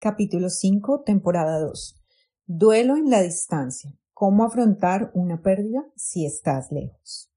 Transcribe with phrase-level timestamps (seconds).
[0.00, 2.00] capítulo 5, temporada 2.
[2.46, 3.92] Duelo en la distancia.
[4.12, 7.30] ¿Cómo afrontar una pérdida si estás lejos?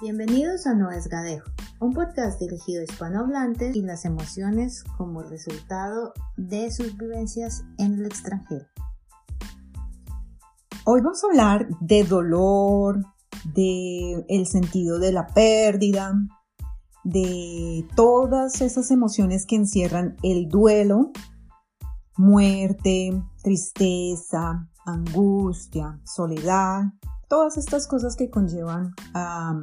[0.00, 1.50] Bienvenidos a No es Gadejo,
[1.80, 8.06] un podcast dirigido a hispanohablantes y las emociones como resultado de sus vivencias en el
[8.06, 8.66] extranjero.
[10.84, 13.04] Hoy vamos a hablar de dolor,
[13.44, 16.14] de el sentido de la pérdida,
[17.04, 21.10] de todas esas emociones que encierran el duelo,
[22.16, 26.84] muerte, tristeza, angustia, soledad,
[27.28, 29.60] todas estas cosas que conllevan a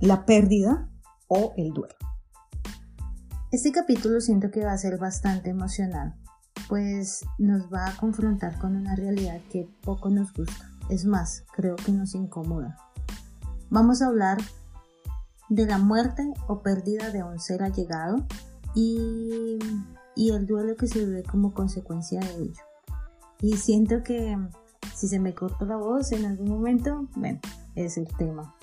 [0.00, 0.90] la pérdida
[1.26, 1.94] o el duelo.
[3.50, 6.14] Este capítulo siento que va a ser bastante emocional,
[6.68, 10.70] pues nos va a confrontar con una realidad que poco nos gusta.
[10.90, 12.76] Es más, creo que nos incomoda.
[13.70, 14.38] Vamos a hablar
[15.50, 18.24] de la muerte o pérdida de un ser allegado
[18.74, 19.58] y,
[20.16, 22.62] el duelo que se vive como consecuencia de ello.
[23.40, 24.36] Y siento que
[24.94, 27.40] si se me corta la voz en algún momento, bueno,
[27.74, 28.54] es el tema.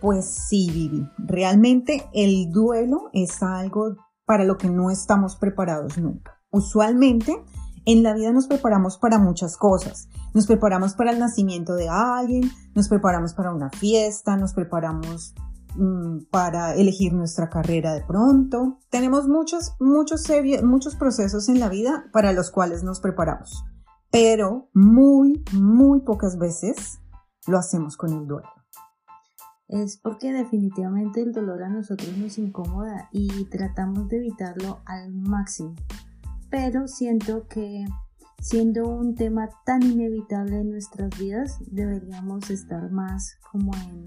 [0.00, 6.40] Pues sí, Vivi, realmente el duelo es algo para lo que no estamos preparados nunca.
[6.50, 7.44] Usualmente
[7.84, 10.08] en la vida nos preparamos para muchas cosas.
[10.34, 15.34] Nos preparamos para el nacimiento de alguien, nos preparamos para una fiesta, nos preparamos
[15.76, 18.78] mm, para elegir nuestra carrera de pronto.
[18.90, 20.24] Tenemos muchos, muchos,
[20.62, 23.64] muchos procesos en la vida para los cuales nos preparamos,
[24.10, 27.00] pero muy, muy pocas veces
[27.46, 28.48] lo hacemos con el duelo
[29.72, 35.74] es porque definitivamente el dolor a nosotros nos incomoda y tratamos de evitarlo al máximo.
[36.52, 37.86] Pero siento que
[38.38, 44.04] siendo un tema tan inevitable en nuestras vidas, deberíamos estar más como en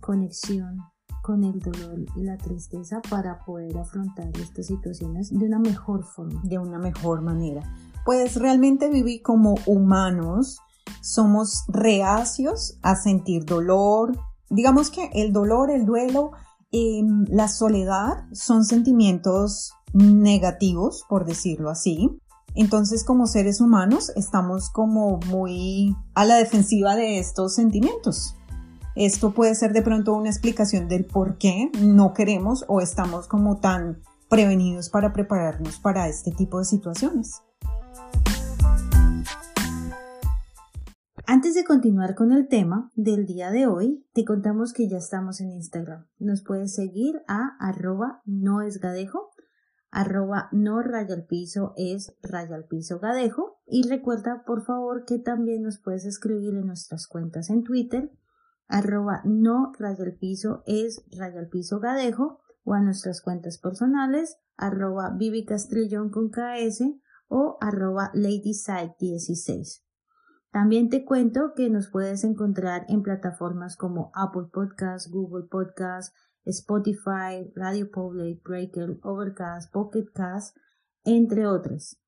[0.00, 0.78] conexión
[1.22, 6.40] con el dolor y la tristeza para poder afrontar estas situaciones de una mejor forma.
[6.44, 7.60] De una mejor manera.
[8.06, 10.60] Pues realmente vivir como humanos
[11.02, 14.18] somos reacios a sentir dolor,
[14.48, 16.30] digamos que el dolor, el duelo,
[16.70, 22.10] em, la soledad son sentimientos negativos, por decirlo así.
[22.54, 28.36] Entonces, como seres humanos, estamos como muy a la defensiva de estos sentimientos.
[28.94, 33.58] Esto puede ser de pronto una explicación del por qué no queremos o estamos como
[33.58, 37.42] tan prevenidos para prepararnos para este tipo de situaciones.
[41.26, 45.40] Antes de continuar con el tema del día de hoy, te contamos que ya estamos
[45.40, 46.06] en Instagram.
[46.18, 49.30] Nos puedes seguir a arroba no es gadejo,
[49.92, 55.20] arroba no raya al piso es raya al piso gadejo y recuerda por favor que
[55.20, 58.10] también nos puedes escribir en nuestras cuentas en Twitter
[58.66, 64.38] arroba no raya al piso es raya al piso gadejo o a nuestras cuentas personales
[64.56, 66.82] arroba Vivi Castrillón con KS
[67.28, 69.82] o arroba LadySide16.
[70.50, 76.14] También te cuento que nos puedes encontrar en plataformas como Apple Podcasts, Google Podcasts,
[76.44, 80.56] Spotify, Radio Public, Breaker, Overcast, Pocket Cast,
[81.04, 81.98] entre otras.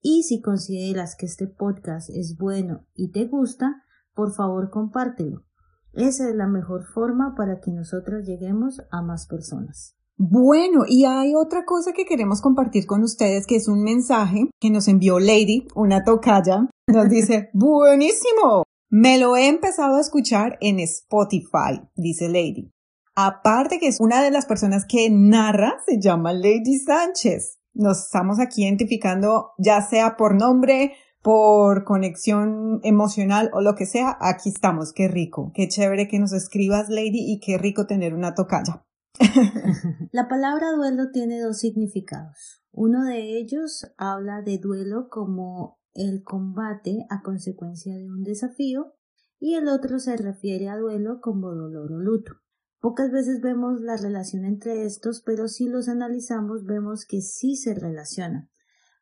[0.00, 3.82] Y si consideras que este podcast es bueno y te gusta,
[4.14, 5.44] por favor compártelo.
[5.92, 9.96] Esa es la mejor forma para que nosotros lleguemos a más personas.
[10.16, 14.70] Bueno, y hay otra cosa que queremos compartir con ustedes, que es un mensaje que
[14.70, 16.68] nos envió Lady, una tocaya.
[16.88, 18.64] Nos dice, buenísimo.
[18.90, 22.72] Me lo he empezado a escuchar en Spotify, dice Lady.
[23.20, 27.58] Aparte que es una de las personas que narra, se llama Lady Sánchez.
[27.74, 34.16] Nos estamos aquí identificando, ya sea por nombre, por conexión emocional o lo que sea,
[34.20, 38.36] aquí estamos, qué rico, qué chévere que nos escribas, Lady, y qué rico tener una
[38.36, 38.86] tocaya.
[40.12, 42.62] La palabra duelo tiene dos significados.
[42.70, 48.94] Uno de ellos habla de duelo como el combate a consecuencia de un desafío
[49.40, 52.34] y el otro se refiere a duelo como dolor o luto.
[52.80, 57.74] Pocas veces vemos la relación entre estos, pero si los analizamos vemos que sí se
[57.74, 58.50] relacionan,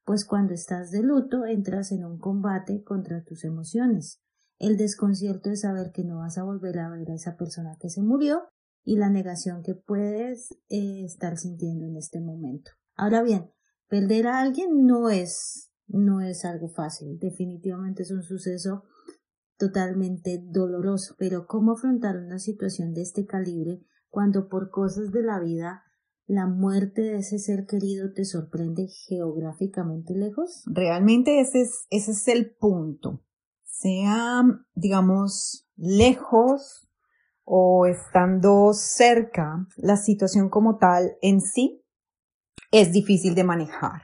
[0.04, 4.22] pues cuando estás de luto entras en un combate contra tus emociones.
[4.58, 7.90] El desconcierto de saber que no vas a volver a ver a esa persona que
[7.90, 8.44] se murió
[8.82, 12.70] y la negación que puedes eh, estar sintiendo en este momento.
[12.94, 13.50] Ahora bien,
[13.88, 18.84] perder a alguien no es, no es algo fácil, definitivamente es un suceso
[19.58, 25.40] totalmente doloroso, pero ¿cómo afrontar una situación de este calibre cuando por cosas de la
[25.40, 25.82] vida
[26.26, 30.64] la muerte de ese ser querido te sorprende geográficamente lejos?
[30.66, 33.22] Realmente ese es, ese es el punto.
[33.62, 34.42] Sea,
[34.74, 36.88] digamos, lejos
[37.44, 41.84] o estando cerca, la situación como tal en sí
[42.72, 44.02] es difícil de manejar.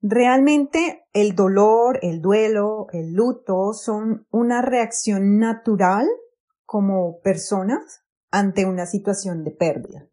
[0.00, 6.06] Realmente el dolor, el duelo, el luto son una reacción natural
[6.66, 10.06] como personas ante una situación de pérdida.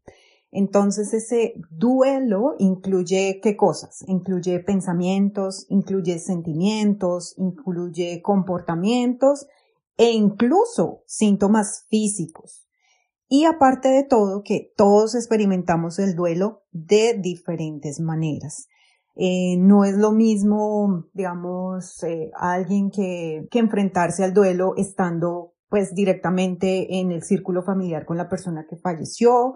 [0.49, 4.05] Entonces ese duelo incluye qué cosas?
[4.07, 9.47] Incluye pensamientos, incluye sentimientos, incluye comportamientos
[9.97, 12.65] e incluso síntomas físicos.
[13.27, 18.69] Y aparte de todo, que todos experimentamos el duelo de diferentes maneras.
[19.15, 25.93] Eh, no es lo mismo, digamos, eh, alguien que, que enfrentarse al duelo estando pues
[25.93, 29.55] directamente en el círculo familiar con la persona que falleció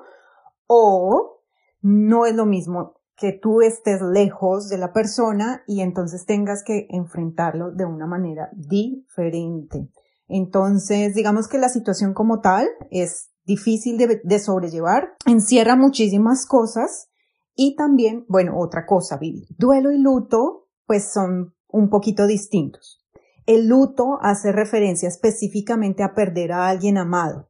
[0.67, 1.43] o
[1.81, 6.87] no es lo mismo que tú estés lejos de la persona y entonces tengas que
[6.89, 9.89] enfrentarlo de una manera diferente.
[10.27, 17.09] Entonces, digamos que la situación como tal es difícil de, de sobrellevar, encierra muchísimas cosas
[17.57, 23.03] y también, bueno, otra cosa, Vivi, duelo y luto pues son un poquito distintos.
[23.45, 27.49] El luto hace referencia específicamente a perder a alguien amado.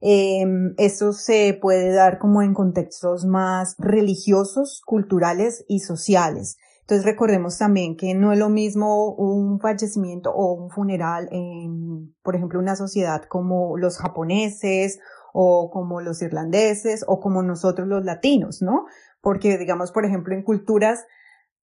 [0.00, 6.56] Em, eso se puede dar como en contextos más religiosos, culturales y sociales.
[6.82, 12.36] Entonces recordemos también que no es lo mismo un fallecimiento o un funeral en, por
[12.36, 15.00] ejemplo, una sociedad como los japoneses
[15.32, 18.86] o como los irlandeses o como nosotros los latinos, ¿no?
[19.28, 21.04] Porque digamos, por ejemplo, en culturas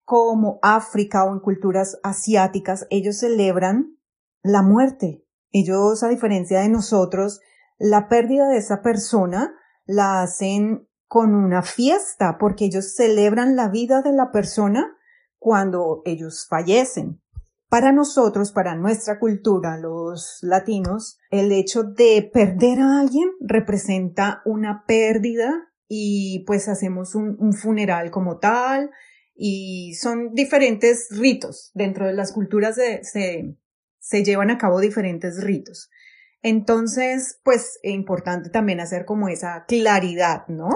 [0.05, 3.97] como África o en culturas asiáticas, ellos celebran
[4.43, 5.25] la muerte.
[5.51, 7.41] Ellos, a diferencia de nosotros,
[7.79, 9.55] la pérdida de esa persona
[9.87, 14.99] la hacen con una fiesta porque ellos celebran la vida de la persona
[15.39, 17.23] cuando ellos fallecen.
[17.71, 24.85] Para nosotros, para nuestra cultura, los latinos, el hecho de perder a alguien representa una
[24.87, 28.91] pérdida y pues hacemos un, funeral como tal
[29.35, 31.71] y son diferentes ritos.
[31.75, 33.57] Dentro de las culturas se,
[33.99, 35.91] se llevan a cabo diferentes ritos.
[36.43, 40.69] Entonces, pues es importante también hacer como esa claridad, ¿no?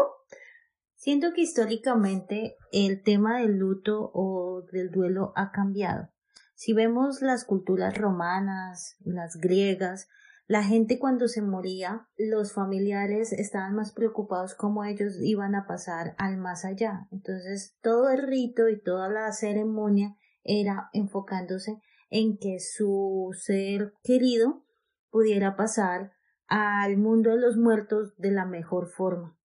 [0.94, 6.10] Siento que históricamente el tema del luto o del duelo ha cambiado.
[6.54, 10.08] Si vemos las culturas romanas, las griegas,
[10.48, 16.14] la gente cuando se moría, los familiares estaban más preocupados cómo ellos iban a pasar
[16.16, 17.06] al más allá.
[17.12, 24.64] Entonces, todo el rito y toda la ceremonia era enfocándose en que su ser querido
[25.10, 26.12] pudiera pasar
[26.46, 29.38] al mundo de los muertos de la mejor forma.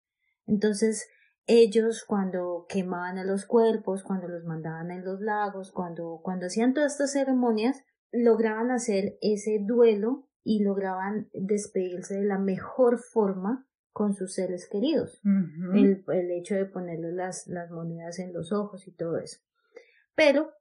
[0.46, 1.10] Entonces,
[1.48, 6.74] ellos cuando quemaban a los cuerpos, cuando los mandaban en los lagos, cuando, cuando hacían
[6.74, 7.84] todas estas ceremonias,
[8.14, 15.22] lograban hacer ese duelo y lograban despedirse de la mejor forma con sus seres queridos.
[15.24, 19.40] el, el, hecho de ponerles las, las monedas en los ojos y todo eso.
[20.16, 20.52] Pero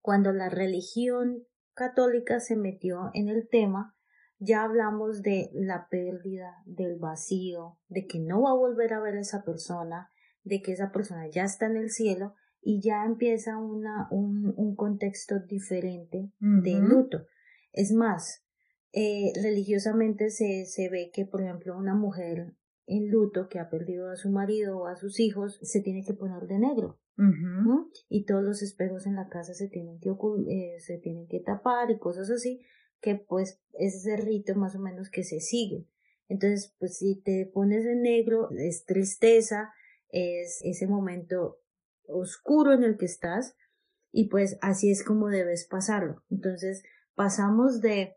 [0.00, 1.44] cuando la religión
[1.74, 3.96] católica se metió en el tema,
[4.38, 9.16] ya hablamos de la pérdida, del vacío, de que no va a volver a ver
[9.16, 10.10] a esa persona,
[10.42, 14.74] de que esa persona ya está en el cielo y ya empieza una, un, un
[14.74, 17.26] contexto diferente de luto.
[17.72, 18.44] Es más,
[18.92, 22.54] eh, religiosamente se, se ve que, por ejemplo, una mujer
[22.86, 26.14] en luto que ha perdido a su marido o a sus hijos se tiene que
[26.14, 26.98] poner de negro.
[28.08, 31.90] Y todos los espejos en la casa se tienen que eh, se tienen que tapar
[31.90, 32.62] y cosas así
[33.02, 35.86] que pues es ese rito más o menos que se sigue.
[36.28, 39.72] Entonces, pues si te pones en negro, es tristeza,
[40.08, 41.60] es ese momento
[42.06, 43.56] oscuro en el que estás
[44.12, 46.22] y pues así es como debes pasarlo.
[46.30, 48.16] Entonces, pasamos de,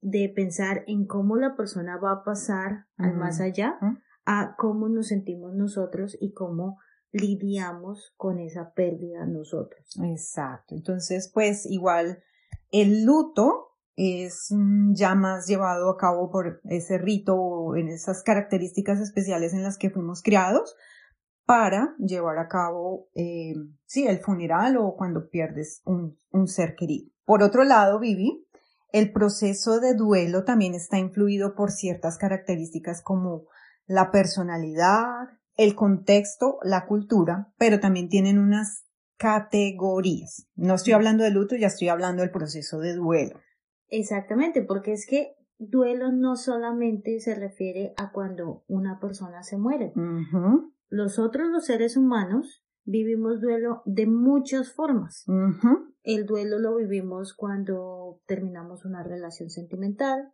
[0.00, 3.78] de pensar en cómo la persona va a pasar al más allá
[4.24, 6.78] a cómo nos sentimos nosotros y cómo
[7.12, 9.84] lidiamos con esa pérdida nosotros.
[10.04, 10.74] Exacto.
[10.74, 12.22] Entonces, pues igual
[12.70, 18.22] el luto es mm, ya más llevado a cabo por ese rito o en esas
[18.22, 20.76] características especiales en las que fuimos criados
[21.44, 23.54] para llevar a cabo, eh,
[23.84, 27.10] sí, el funeral o cuando pierdes un, un ser querido.
[27.24, 28.46] Por otro lado, Vivi,
[28.92, 33.46] el proceso de duelo también está influido por ciertas características como
[33.86, 38.84] la personalidad, el contexto, la cultura, pero también tienen unas
[39.16, 40.48] categorías.
[40.54, 43.40] No estoy hablando de luto, ya estoy hablando del proceso de duelo.
[43.88, 49.92] Exactamente, porque es que duelo no solamente se refiere a cuando una persona se muere.
[50.88, 55.24] Los otros, los seres humanos, vivimos duelo de muchas formas.
[56.02, 60.32] El duelo lo vivimos cuando terminamos una relación sentimental.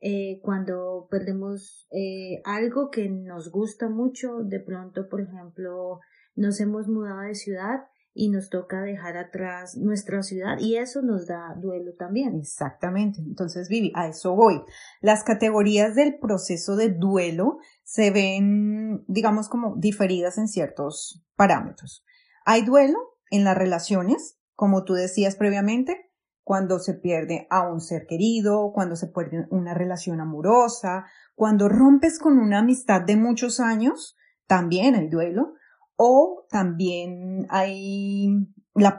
[0.00, 6.00] eh, cuando perdemos eh, algo que nos gusta mucho, de pronto, por ejemplo,
[6.34, 7.80] nos hemos mudado de ciudad
[8.20, 12.36] y nos toca dejar atrás nuestra ciudad y eso nos da duelo también.
[12.38, 13.22] Exactamente.
[13.22, 14.60] Entonces, Vivi, a eso voy.
[15.00, 22.04] Las categorías del proceso de duelo se ven, digamos, como diferidas en ciertos parámetros.
[22.44, 22.98] Hay duelo
[23.30, 26.10] en las relaciones, como tú decías previamente,
[26.44, 32.18] cuando se pierde a un ser querido, cuando se pierde una relación amorosa, cuando rompes
[32.18, 34.14] con una amistad de muchos años,
[34.46, 35.54] también hay duelo.
[36.02, 38.30] O también hay,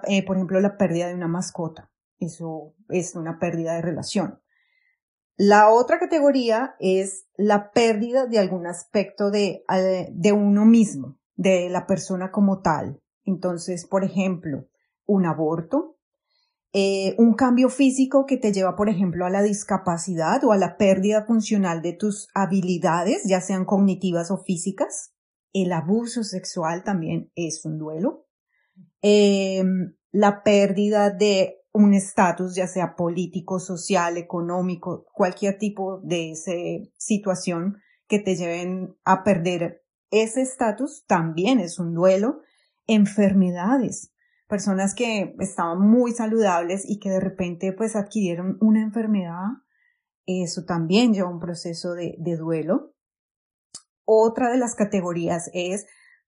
[0.07, 1.89] eh, por ejemplo, la pérdida de una mascota.
[2.19, 4.39] Eso es una pérdida de relación.
[5.35, 11.71] La otra categoría es la pérdida de algún aspecto de, eh, de uno mismo, de
[11.71, 13.01] la persona como tal.
[13.25, 14.67] Entonces, por ejemplo,
[15.07, 15.97] un aborto,
[16.71, 20.77] eh, un cambio físico que te lleva, por ejemplo, a la discapacidad o a la
[20.77, 25.10] pérdida funcional de tus habilidades, ya sean cognitivas o físicas,
[25.53, 28.27] el abuso sexual también es un duelo.
[29.01, 36.33] Em, la pérdida de un estatus, ya sea político, social, económico, cualquier tipo de
[36.97, 37.77] situación
[38.07, 42.41] que te lleven a perder ese estatus, también es un duelo.
[42.87, 44.11] Enfermedades,
[44.47, 49.47] personas que estaban muy saludables y que de repente pues adquirieron una enfermedad,
[50.25, 52.93] eso también lleva un proceso de duelo.
[54.05, 55.85] Otra de las categorías es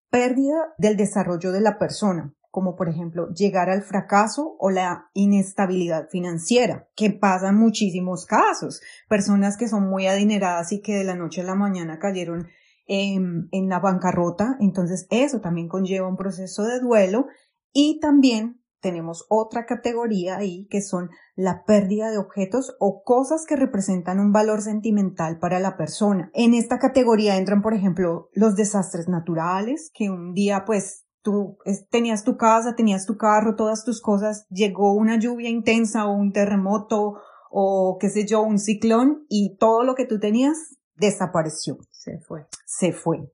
[0.10, 6.08] pérdida del desarrollo de la persona, como por ejemplo llegar al fracaso o la inestabilidad
[6.10, 8.82] financiera, que pasa en muchísimos casos.
[9.10, 12.48] Personas que son muy adineradas y que de la noche a la mañana cayeron
[12.86, 17.28] en, en la bancarrota, entonces eso también conlleva un proceso de duelo
[17.72, 23.56] y también tenemos otra categoría ahí que son la pérdida de objetos o cosas que
[23.56, 26.30] representan un valor sentimental para la persona.
[26.34, 31.58] En esta categoría entran, por ejemplo, los desastres naturales, que un día pues tú
[31.90, 36.34] tenías tu casa, tenías tu carro, todas tus cosas, llegó una lluvia intensa o un
[36.34, 37.16] terremoto
[37.50, 41.78] o qué sé yo, un ciclón y todo lo que tú tenías desapareció.
[41.90, 42.48] Se fue.
[42.66, 43.32] Se fue.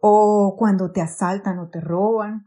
[0.00, 2.46] O cuando te asaltan o te roban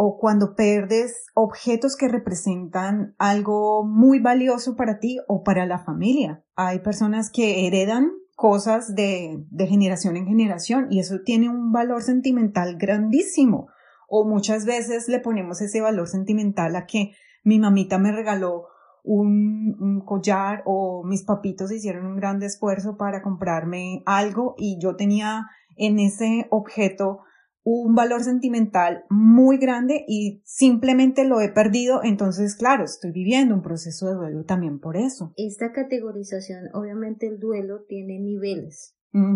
[0.00, 6.44] o cuando perdes objetos que representan algo muy valioso para ti o para la familia.
[6.54, 12.04] Hay personas que heredan cosas de, de generación en generación y eso tiene un valor
[12.04, 13.70] sentimental grandísimo.
[14.08, 17.10] O muchas veces le ponemos ese valor sentimental a que
[17.42, 18.68] mi mamita me regaló
[19.02, 24.94] un, un, collar o mis papitos hicieron un gran esfuerzo para comprarme algo y yo
[24.94, 27.22] tenía en ese objeto
[27.64, 33.62] un valor sentimental muy grande y simplemente lo he perdido, entonces claro, estoy viviendo un
[33.62, 35.32] proceso de duelo también por eso.
[35.36, 38.94] Esta categorización, obviamente el duelo tiene niveles.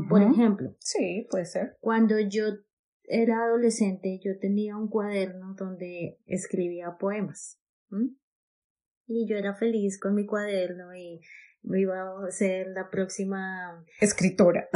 [0.08, 1.76] Por ejemplo, sí, puede ser.
[1.80, 2.44] Cuando yo
[3.04, 7.58] era adolescente, yo tenía un cuaderno donde escribía poemas.
[9.06, 11.20] Y yo era feliz con mi cuaderno y
[11.62, 14.68] me iba a ser la próxima escritora.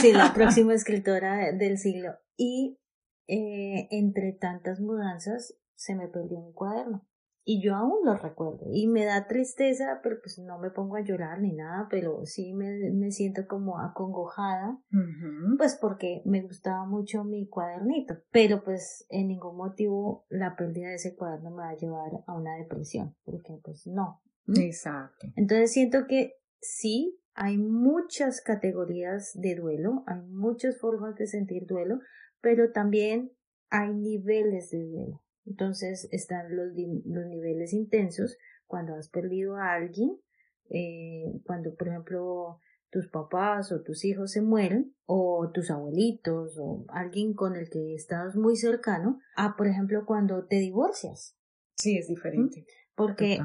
[0.00, 2.12] sí, la próxima escritora del siglo.
[2.36, 2.78] Y
[3.26, 7.06] eh, entre tantas mudanzas se me perdió mi cuaderno.
[7.44, 8.66] Y yo aún lo recuerdo.
[8.70, 12.54] Y me da tristeza, pero pues no me pongo a llorar ni nada, pero sí
[12.54, 14.78] me, me siento como acongojada,
[15.58, 18.14] pues porque me gustaba mucho mi cuadernito.
[18.30, 22.32] Pero pues en ningún motivo la pérdida de ese cuaderno me va a llevar a
[22.32, 24.22] una depresión, porque pues no.
[24.46, 25.26] Exacto.
[25.34, 31.98] Entonces siento que sí, hay muchas categorías de duelo, hay muchas formas de sentir duelo,
[32.42, 33.32] pero también
[33.70, 35.22] hay niveles de duelo.
[35.46, 36.72] Entonces están los,
[37.06, 40.20] los niveles intensos cuando has perdido a alguien,
[40.68, 46.84] eh, cuando por ejemplo tus papás o tus hijos se mueren, o tus abuelitos, o
[46.88, 51.36] alguien con el que estás muy cercano, a por ejemplo cuando te divorcias.
[51.76, 52.66] Sí, es diferente.
[53.06, 53.38] Porque,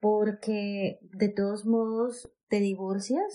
[0.00, 3.32] porque de todos modos te divorcias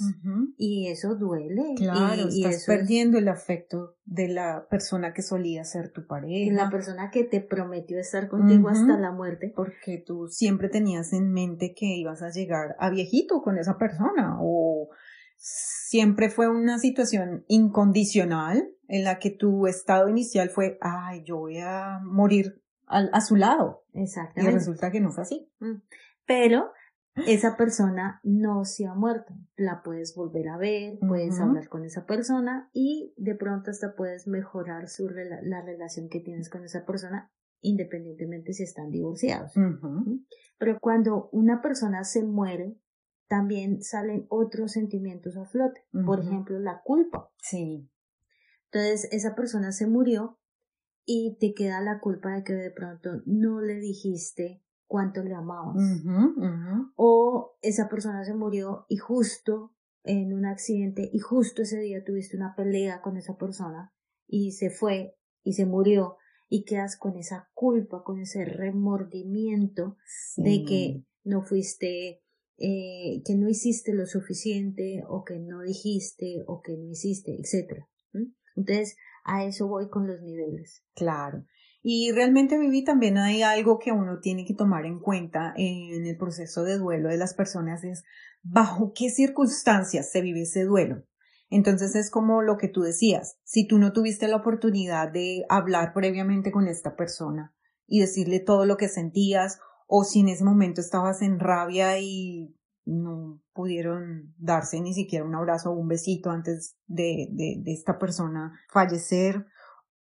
[0.58, 1.74] y eso duele.
[1.78, 6.54] Claro, y, estás perdiendo el afecto de la persona que solía ser tu pareja.
[6.54, 9.54] La persona que te prometió estar contigo hasta la muerte.
[9.56, 14.38] Porque tú siempre tenías en mente que ibas a llegar a viejito con esa persona
[14.42, 14.90] o
[15.38, 21.58] siempre fue una situación incondicional en la que tu estado inicial fue, ay, yo voy
[21.60, 23.84] a morir a su lado.
[23.94, 24.52] Exactamente.
[24.52, 25.50] Y resulta que no fue así.
[25.60, 25.82] Mm.
[26.26, 26.72] Pero
[27.28, 29.34] esa persona no se ha muerto.
[29.56, 34.28] La puedes volver a ver, puedes hablar con esa persona y de pronto hasta puedes
[34.28, 39.54] mejorar su la relación que tienes con esa persona independientemente si están divorciados.
[40.58, 42.78] Pero cuando una persona se muere,
[43.28, 45.82] también salen otros sentimientos a flote.
[46.06, 47.32] Por ejemplo, la culpa.
[47.42, 47.90] Sí.
[48.66, 50.38] Entonces, esa persona se murió
[51.06, 55.78] y te queda la culpa de que de pronto no le dijiste cuánto le amabas.
[56.96, 62.38] O esa persona se murió y justo en un accidente y justo ese día tuviste
[62.38, 63.94] una pelea con esa persona
[64.28, 69.98] y se fue y se murió y quedas con esa culpa, con ese remordimiento
[70.38, 72.22] de que no fuiste,
[72.58, 77.86] eh, que no hiciste lo suficiente o que no dijiste o que no hiciste, etc.
[78.56, 78.96] Entonces,
[79.26, 80.84] a eso voy con los niveles.
[80.94, 81.44] Claro.
[81.82, 86.18] Y realmente, Vivi, también hay algo que uno tiene que tomar en cuenta en el
[86.18, 88.04] proceso de duelo de las personas, es
[88.42, 91.04] bajo qué circunstancias se vive ese duelo.
[91.50, 95.94] Entonces es como lo que tú decías, si tú no tuviste la oportunidad de hablar
[95.94, 97.54] previamente con esta persona
[97.86, 102.56] y decirle todo lo que sentías, o si en ese momento estabas en rabia y
[102.86, 108.60] no pudieron darse ni siquiera un abrazo o un besito antes de, de, esta persona
[108.72, 109.46] fallecer,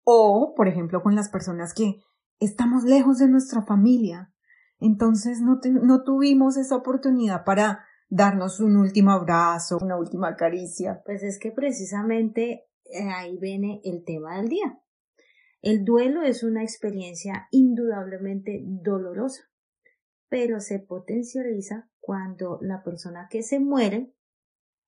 [0.02, 1.96] o por ejemplo con las personas que
[2.38, 4.32] estamos lejos de nuestra familia,
[4.78, 11.02] entonces no, no tuvimos esa oportunidad para darnos un último abrazo, una última caricia.
[11.04, 14.78] Pues es que precisamente eh, ahí viene el tema del día.
[15.62, 19.44] El duelo es una experiencia indudablemente dolorosa,
[20.28, 24.12] pero se potencializa cuando la persona que se muere,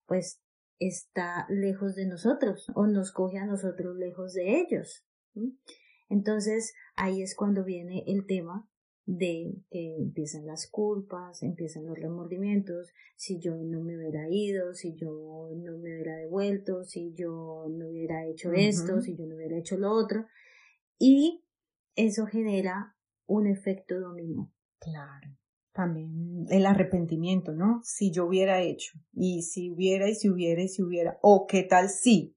[0.07, 0.41] pues
[0.79, 5.05] está lejos de nosotros o nos coge a nosotros lejos de ellos.
[6.09, 8.69] Entonces ahí es cuando viene el tema
[9.07, 14.97] de que empiezan las culpas, empiezan los remordimientos, si yo no me hubiera ido, si
[14.97, 19.57] yo no me hubiera devuelto, si yo no hubiera hecho esto, si yo no hubiera
[19.57, 20.27] hecho lo otro,
[20.99, 21.45] y
[21.95, 24.53] eso genera un efecto dominó.
[24.87, 25.37] Claro.
[25.73, 27.81] También el arrepentimiento, ¿no?
[27.83, 31.65] Si yo hubiera hecho, y si hubiera, y si hubiera, y si hubiera, o qué
[31.65, 32.35] tal si.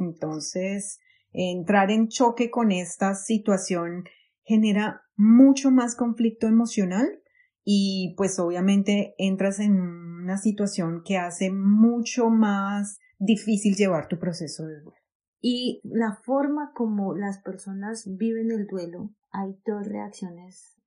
[0.00, 0.98] Entonces,
[1.32, 4.04] entrar en choque con esta situación
[4.42, 7.22] genera mucho más conflicto emocional
[7.64, 14.66] y pues obviamente entras en una situación que hace mucho más difícil llevar tu proceso
[14.66, 14.94] de duelo.
[15.40, 20.77] Y la forma como las personas viven el duelo, hay dos reacciones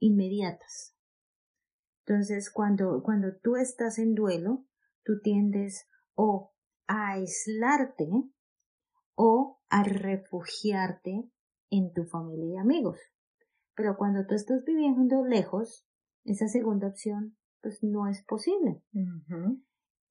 [0.00, 0.94] inmediatas.
[2.06, 4.64] Entonces, cuando, cuando tú estás en duelo,
[5.04, 6.52] tú tiendes o
[6.86, 8.08] a aislarte
[9.14, 11.30] o a refugiarte
[11.70, 12.98] en tu familia y amigos.
[13.74, 15.86] Pero cuando tú estás viviendo lejos,
[16.24, 18.82] esa segunda opción pues no es posible.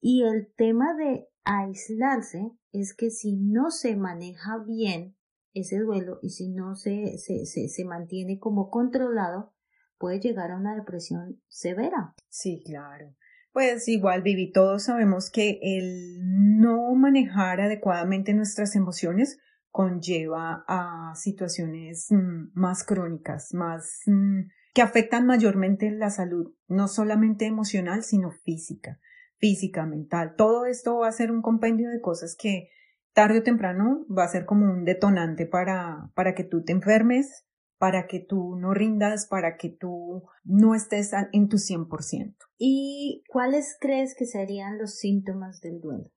[0.00, 5.16] Y el tema de aislarse es que si no se maneja bien
[5.54, 9.54] ese duelo y si no se, se, se, se mantiene como controlado,
[9.98, 12.14] puede llegar a una depresión severa.
[12.28, 13.14] Sí, claro.
[13.52, 16.18] Pues igual, Vivi, todos sabemos que el
[16.58, 19.38] no manejar adecuadamente nuestras emociones
[19.70, 24.42] conlleva a situaciones mm, más crónicas, más mm,
[24.74, 29.00] que afectan mayormente la salud, no solamente emocional, sino física,
[29.38, 30.34] física, mental.
[30.36, 32.68] Todo esto va a ser un compendio de cosas que
[33.12, 37.47] tarde o temprano va a ser como un detonante para, para que tú te enfermes,
[37.78, 42.36] para que tú no rindas, para que tú no estés en tu 100%.
[42.58, 46.10] ¿Y cuáles crees que serían los síntomas del duelo?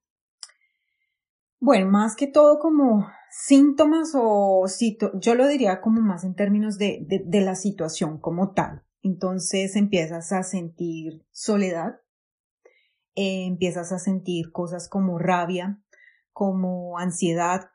[1.60, 4.65] Bueno, más que todo como síntomas o
[5.13, 8.84] yo lo diría como más en términos de, de, la situación como tal.
[9.04, 12.02] Entonces empiezas a sentir soledad,
[13.13, 15.80] eh, empiezas a sentir cosas como rabia,
[16.34, 17.69] como ansiedad,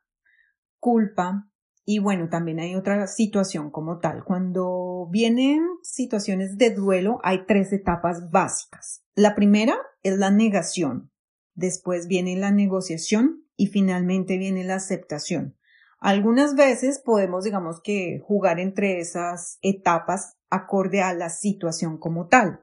[0.81, 1.49] culpa,
[1.89, 4.25] y bueno, también hay otra situación como tal.
[4.25, 9.05] Cuando vienen situaciones de duelo, hay tres etapas básicas.
[9.15, 11.13] La primera es la negación.
[11.55, 15.57] Después viene la negociación y finalmente viene la aceptación.
[16.01, 22.63] Algunas veces podemos, digamos que, jugar entre esas etapas acorde a la situación como tal.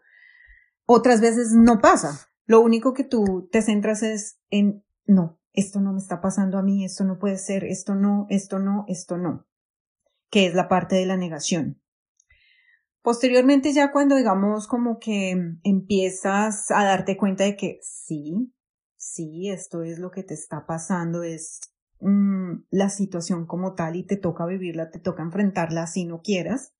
[0.85, 2.29] Otras veces no pasa.
[2.45, 6.63] Lo único que tú te centras es en, no, esto no me está pasando a
[6.63, 9.45] mí, esto no puede ser, esto no, esto no, esto no,
[10.29, 11.79] que es la parte de la negación.
[13.03, 18.53] Posteriormente ya cuando digamos como que empiezas a darte cuenta de que sí,
[18.95, 21.59] sí, esto es lo que te está pasando, es
[21.99, 26.73] mm, la situación como tal y te toca vivirla, te toca enfrentarla si no quieras.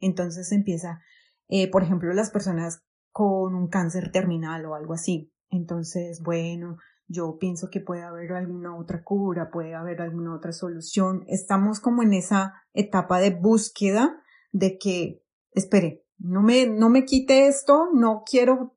[0.00, 1.00] Entonces empieza,
[1.48, 5.32] eh, por ejemplo, las personas con un cáncer terminal o algo así.
[5.48, 6.76] Entonces, bueno,
[7.10, 11.24] yo pienso que puede haber alguna otra cura, puede haber alguna otra solución.
[11.26, 17.48] Estamos como en esa etapa de búsqueda de que, espere, no me, no me quite
[17.48, 18.76] esto, no quiero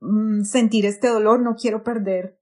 [0.00, 2.40] mm, sentir este dolor, no quiero perder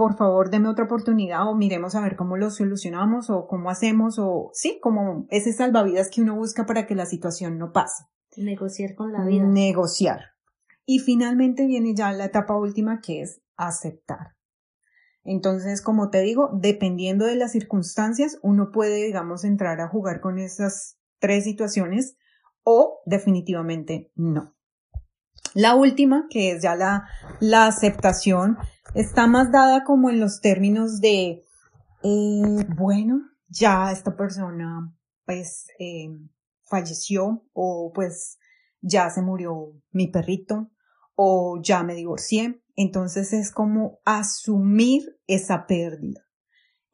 [0.00, 4.18] por favor, deme otra oportunidad o miremos a ver cómo lo solucionamos o cómo hacemos
[4.18, 8.04] o sí, como ese salvavidas que uno busca para que la situación no pase.
[8.38, 9.44] Negociar con la vida.
[9.44, 10.20] Negociar.
[10.86, 14.36] Y finalmente viene ya la etapa última que es aceptar.
[15.22, 20.38] Entonces, como te digo, dependiendo de las circunstancias, uno puede, digamos, entrar a jugar con
[20.38, 22.16] esas tres situaciones
[22.62, 24.56] o definitivamente no.
[25.54, 27.08] La última, que es ya la,
[27.40, 28.56] la aceptación,
[28.94, 31.42] está más dada como en los términos de,
[32.02, 34.94] eh, bueno, ya esta persona
[35.26, 36.08] pues eh,
[36.64, 38.38] falleció o pues
[38.80, 40.70] ya se murió mi perrito
[41.14, 42.62] o ya me divorcié.
[42.82, 46.22] Entonces es como asumir esa pérdida.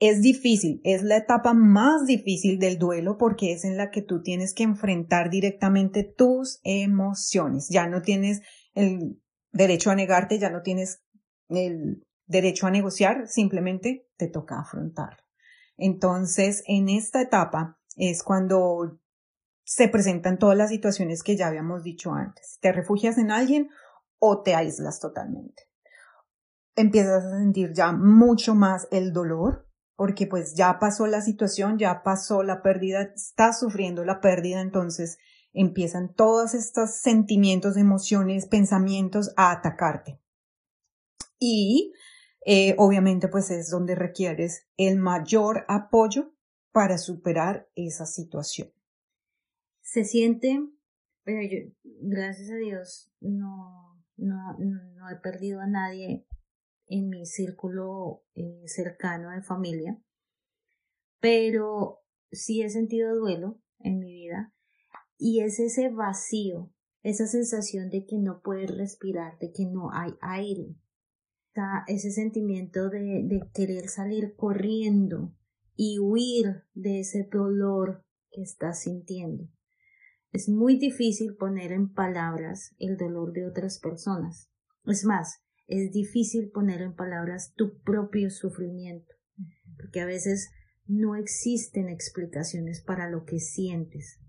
[0.01, 4.21] Es difícil, es la etapa más difícil del duelo porque es en la que tú
[4.21, 7.69] tienes que enfrentar directamente tus emociones.
[7.71, 8.43] Ya no tienes
[8.75, 9.23] el
[9.53, 11.05] derecho a negarte, ya no tienes
[11.51, 15.23] el derecho a negociar, simplemente te toca afrontarlo.
[15.77, 18.99] Entonces, en esta etapa es cuando
[19.63, 22.59] se presentan todas las situaciones que ya habíamos dicho antes.
[22.61, 23.69] Te refugias en alguien
[24.19, 25.66] o te aíslas totalmente.
[26.77, 32.03] Empiezas a sentir ya mucho más el dolor, porque pues ya pasó la situación, ya
[32.03, 35.19] pasó la pérdida, estás sufriendo la pérdida, entonces
[35.55, 40.21] empiezan todos estos sentimientos, emociones, pensamientos a atacarte.
[41.39, 41.95] Y
[42.45, 46.35] eh, obviamente pues es donde requieres el mayor apoyo
[46.73, 48.71] para superar esa situación.
[49.81, 50.61] Se siente,
[51.25, 56.27] pero yo, gracias a Dios, no, no, no he perdido a nadie
[56.87, 60.01] en mi círculo eh, cercano de familia,
[61.21, 64.55] pero sí he sentido duelo en mi vida
[65.19, 66.73] y es ese vacío,
[67.03, 70.77] esa sensación de que no puedes respirar, de que no hay aire,
[71.87, 75.35] ese sentimiento de, de querer salir corriendo
[75.75, 79.49] y huir de ese dolor que estás sintiendo.
[80.33, 84.51] Es muy difícil poner en palabras el dolor de otras personas.
[84.85, 89.15] Es más, es difícil poner en palabras tu propio sufrimiento,
[89.77, 90.51] porque a veces
[90.87, 94.21] no existen explicaciones para lo que sientes.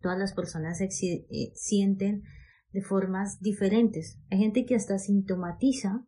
[0.00, 2.22] Todas las personas eh, sienten
[2.72, 4.18] de formas diferentes.
[4.30, 6.04] Hay gente que hasta sintomatiza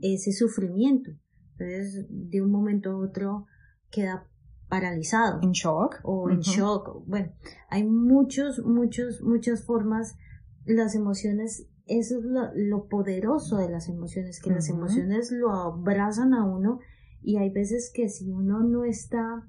[0.00, 1.10] ese sufrimiento.
[1.52, 3.46] Entonces, de un momento a otro
[3.90, 4.26] queda
[4.68, 5.40] paralizado.
[5.42, 6.00] En shock.
[6.04, 7.04] O en shock.
[7.06, 7.32] Bueno,
[7.68, 10.16] hay muchos, muchos, muchas formas.
[10.64, 16.44] Las emociones, eso es lo, poderoso de las emociones, que las emociones lo abrazan a
[16.44, 16.78] uno
[17.22, 19.46] y hay veces que si uno no está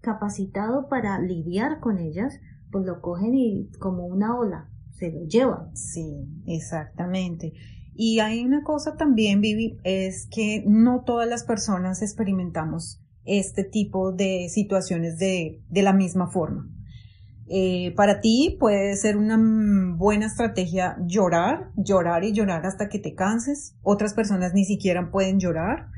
[0.00, 5.76] capacitado para lidiar con ellas, pues lo cogen y como una ola, se lo llevan.
[5.76, 7.52] Sí, exactamente.
[7.94, 14.12] Y hay una cosa también, Vivi, es que no todas las personas experimentamos este tipo
[14.12, 16.70] de situaciones de, de la misma forma.
[17.48, 19.38] Eh, para ti puede ser una
[19.96, 23.76] buena estrategia llorar, llorar y llorar hasta que te canses.
[23.82, 25.88] Otras personas ni siquiera pueden llorar.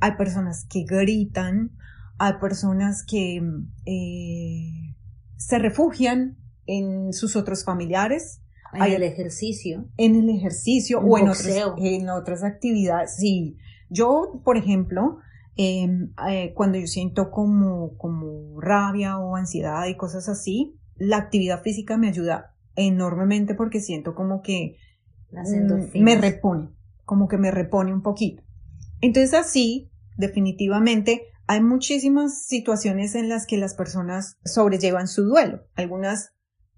[0.00, 1.70] Hay personas que gritan,
[2.18, 3.40] hay personas que
[3.84, 4.94] eh,
[5.36, 8.42] se refugian en sus otros familiares.
[8.72, 9.88] En el ejercicio.
[9.96, 11.46] En el ejercicio o en otras,
[11.78, 13.16] en otras actividades.
[13.16, 13.56] Sí.
[13.88, 15.18] Yo, por ejemplo,
[15.56, 21.62] em, eh, cuando yo siento como, como rabia o ansiedad y cosas así, la actividad
[21.62, 24.76] física me ayuda enormemente porque siento como que
[25.94, 26.70] me repone,
[27.04, 28.42] como que me repone un poquito.
[29.00, 35.60] Entonces así, definitivamente, hay muchísimas situaciones en las que las personas sobrellevan su duelo.
[35.74, 36.32] Algunas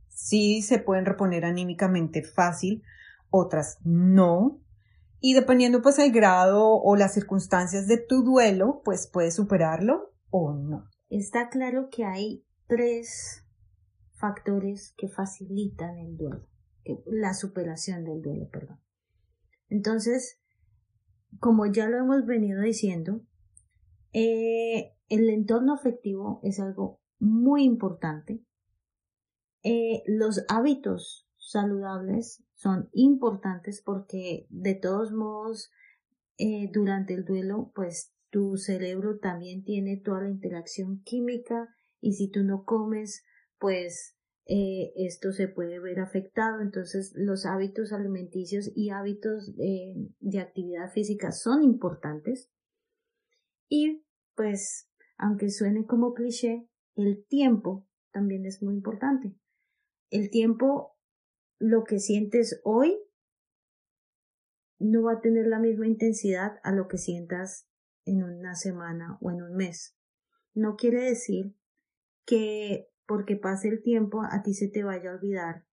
[0.08, 2.82] sí se pueden reponer anímicamente fácil,
[3.30, 4.60] otras no.
[5.20, 10.52] Y dependiendo pues el grado o las circunstancias de tu duelo, pues puedes superarlo o
[10.52, 10.84] no.
[11.08, 13.44] Está claro que hay tres
[14.18, 16.46] factores que facilitan el duelo,
[17.06, 18.80] la superación del duelo, perdón.
[19.68, 20.40] Entonces,
[21.40, 23.22] como ya lo hemos venido diciendo,
[24.12, 28.42] eh, el entorno afectivo es algo muy importante
[29.64, 35.70] eh, los hábitos saludables son importantes porque de todos modos
[36.36, 42.30] eh, durante el duelo pues tu cerebro también tiene toda la interacción química y si
[42.30, 43.24] tú no comes
[43.58, 44.16] pues
[44.46, 46.60] eh, esto se puede ver afectado.
[46.60, 52.50] Entonces los hábitos alimenticios y hábitos de actividad física son importantes.
[53.68, 59.34] Y pues aunque suene como cliché el tiempo también es muy importante.
[60.10, 60.96] El tiempo,
[61.60, 62.98] lo que sientes hoy,
[64.80, 67.68] no va a tener la misma intensidad a lo que sientas
[68.04, 69.96] en una semana o en un mes.
[70.54, 71.54] No quiere decir
[72.24, 75.64] que porque pase el tiempo a ti se te vaya a olvidar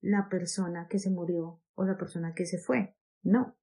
[0.00, 2.96] la persona que se murió o la persona que se fue.
[3.22, 3.58] No.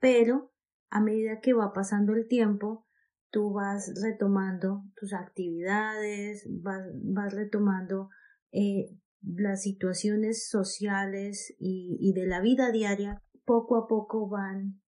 [0.00, 0.52] Pero
[0.90, 2.88] a medida que va pasando el tiempo,
[3.30, 8.08] tú vas retomando tus actividades, vas, vas retomando
[8.50, 14.80] eh, las situaciones sociales y, de la vida diaria, poco a poco van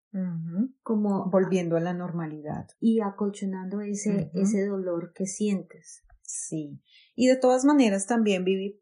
[0.82, 6.02] como volviendo a la normalidad y acolchonando ese, ese dolor que sientes.
[6.32, 6.80] Sí.
[7.14, 8.80] Y de todas maneras también vivir,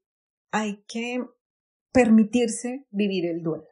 [0.52, 1.24] hay que
[1.92, 3.66] permitirse vivir el duelo.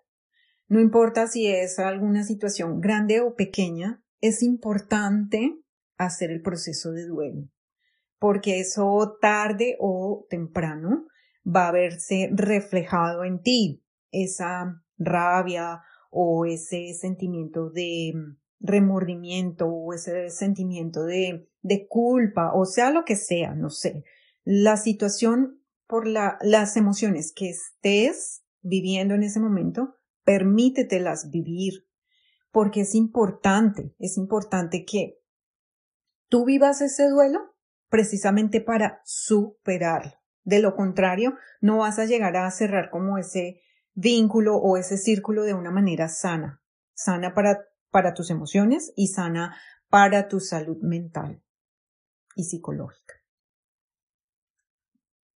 [0.67, 5.57] No importa si es alguna situación grande o pequeña, es importante
[5.97, 7.49] hacer el proceso de duelo,
[8.19, 11.07] porque eso tarde o temprano
[11.47, 18.13] va a verse reflejado en ti, esa rabia o ese sentimiento de
[18.61, 24.05] remordimiento o ese sentimiento de, de culpa o sea lo que sea, no sé.
[24.45, 29.95] La situación por la, las emociones que estés viviendo en ese momento
[30.25, 31.87] permítetelas vivir,
[32.51, 35.19] porque es importante, es importante que
[36.29, 37.57] tú vivas ese duelo
[37.89, 40.13] precisamente para superarlo.
[40.45, 43.63] De lo contrario, no vas a llegar a cerrar como ese
[43.95, 46.63] vínculo o ese círculo de una manera sana,
[46.95, 49.57] sana para, para tus emociones y sana
[49.89, 51.43] para tu salud mental
[52.35, 53.15] y psicológica.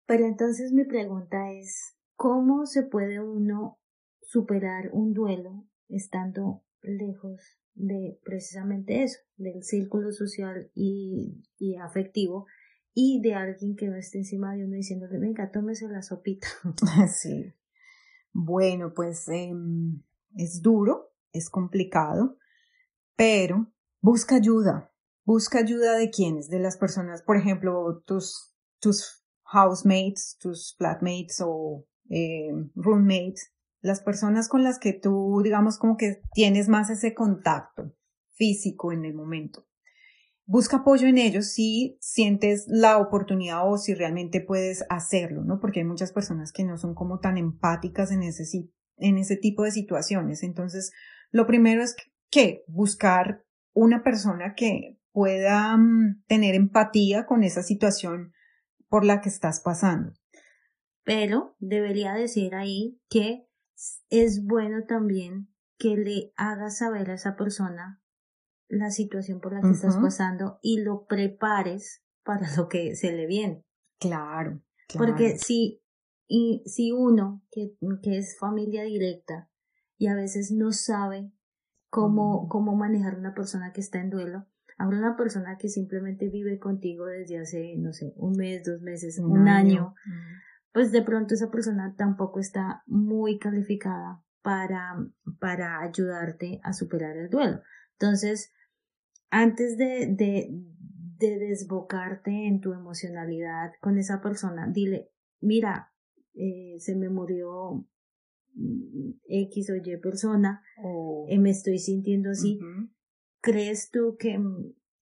[0.06, 3.78] Pero entonces mi pregunta es, ¿cómo se puede uno
[4.20, 12.46] superar un duelo estando lejos de precisamente eso, del círculo social y, y afectivo
[12.94, 16.46] y de alguien que no esté encima de uno diciéndole, venga, tómese la sopita.
[17.08, 17.52] Sí.
[18.34, 20.02] Bueno, pues em,
[20.36, 22.38] es duro, es complicado,
[23.16, 24.92] pero busca ayuda.
[25.24, 31.86] Busca ayuda de quienes, de las personas, por ejemplo, tus, tus housemates, tus flatmates o
[32.10, 37.94] eh, roommates, las personas con las que tú, digamos, como que tienes más ese contacto
[38.32, 39.66] físico en el momento.
[40.44, 45.60] Busca apoyo en ellos si sientes la oportunidad o si realmente puedes hacerlo, ¿no?
[45.60, 48.44] Porque hay muchas personas que no son como tan empáticas en ese,
[48.96, 50.42] en ese tipo de situaciones.
[50.42, 50.90] Entonces,
[51.30, 51.94] lo primero es
[52.32, 58.32] que buscar una persona que pueda mm, tener empatía con esa situación
[58.88, 60.14] por la que estás pasando.
[61.04, 63.46] Pero debería decir ahí que
[64.08, 68.02] es bueno también que le hagas saber a esa persona
[68.68, 73.26] la situación por la que estás pasando y lo prepares para lo que se le
[73.26, 73.64] viene.
[73.98, 74.62] Claro.
[74.96, 75.82] Porque si,
[76.26, 79.50] y, si uno que, que, es familia directa
[79.98, 81.32] y a veces no sabe
[81.92, 84.46] cómo, cómo manejar una persona que está en duelo,
[84.78, 89.18] habrá una persona que simplemente vive contigo desde hace, no sé, un mes, dos meses,
[89.18, 89.94] un, año
[90.72, 94.96] pues de pronto esa persona tampoco está muy calificada para,
[95.38, 97.60] para ayudarte a superar el duelo.
[97.98, 98.54] Entonces,
[99.28, 100.48] antes de, de,
[101.18, 105.10] de desbocarte en tu emocionalidad con esa persona, dile,
[105.42, 105.92] mira,
[106.32, 107.86] eh, se me murió
[109.26, 110.62] X o Y persona,
[111.28, 112.58] eh, me estoy sintiendo así.
[113.40, 114.38] ¿Crees tú que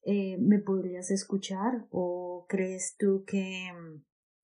[0.02, 3.68] eh, me podrías escuchar o crees tú que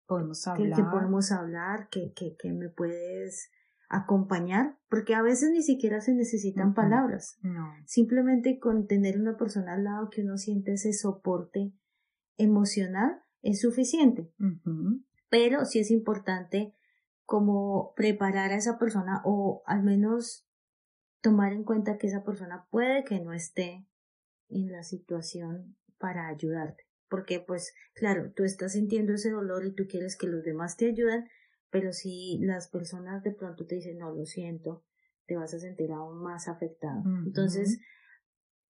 [0.08, 0.76] podemos hablar.
[0.76, 3.52] Que, podemos hablar, que, que, que, me puedes
[3.90, 7.38] acompañar, porque a veces ni siquiera se necesitan palabras.
[7.44, 7.72] No.
[7.86, 11.74] Simplemente con tener una persona al lado que uno siente ese soporte
[12.38, 14.32] emocional es suficiente.
[15.30, 16.74] Pero sí es importante
[17.26, 20.48] como preparar a esa persona o al menos
[21.22, 23.88] tomar en cuenta que esa persona puede que no esté
[24.50, 26.84] en la situación para ayudarte
[27.14, 30.88] porque pues claro, tú estás sintiendo ese dolor y tú quieres que los demás te
[30.88, 31.30] ayuden,
[31.70, 34.84] pero si las personas de pronto te dicen, no, lo siento,
[35.28, 37.04] te vas a sentir aún más afectado.
[37.24, 37.80] Entonces,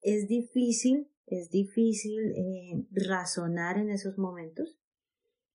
[0.02, 4.78] es difícil, es difícil eh, razonar en esos momentos.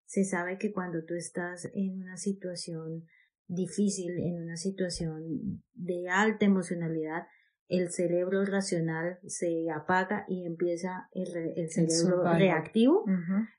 [0.08, 3.04] Se sabe que cuando tú estás en una situación
[3.46, 7.24] difícil, en una situación de alta emocionalidad,
[7.68, 11.26] el cerebro racional se apaga y empieza el,
[11.68, 13.04] cerebro reactivo.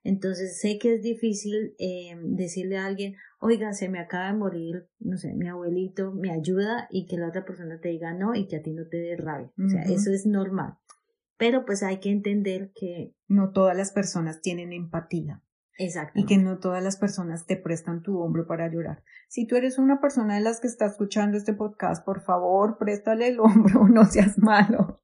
[0.04, 4.88] Entonces sé que es difícil eh, decirle a alguien, oiga, se me acaba de morir,
[4.98, 8.48] no sé, mi abuelito, me ayuda y que la otra persona te diga no y
[8.48, 9.52] que a ti no te dé rabia.
[9.64, 10.74] O sea, eso es normal.
[11.38, 13.14] Pero pues hay que entender que...
[13.28, 15.44] No todas las personas tienen empatía.
[15.80, 16.20] Exacto.
[16.20, 19.02] Y que no todas las personas te prestan tu hombro para llorar.
[19.30, 23.30] Si tú eres una persona de las que está escuchando este podcast, por favor, préstale
[23.30, 25.02] el hombro, no seas malo.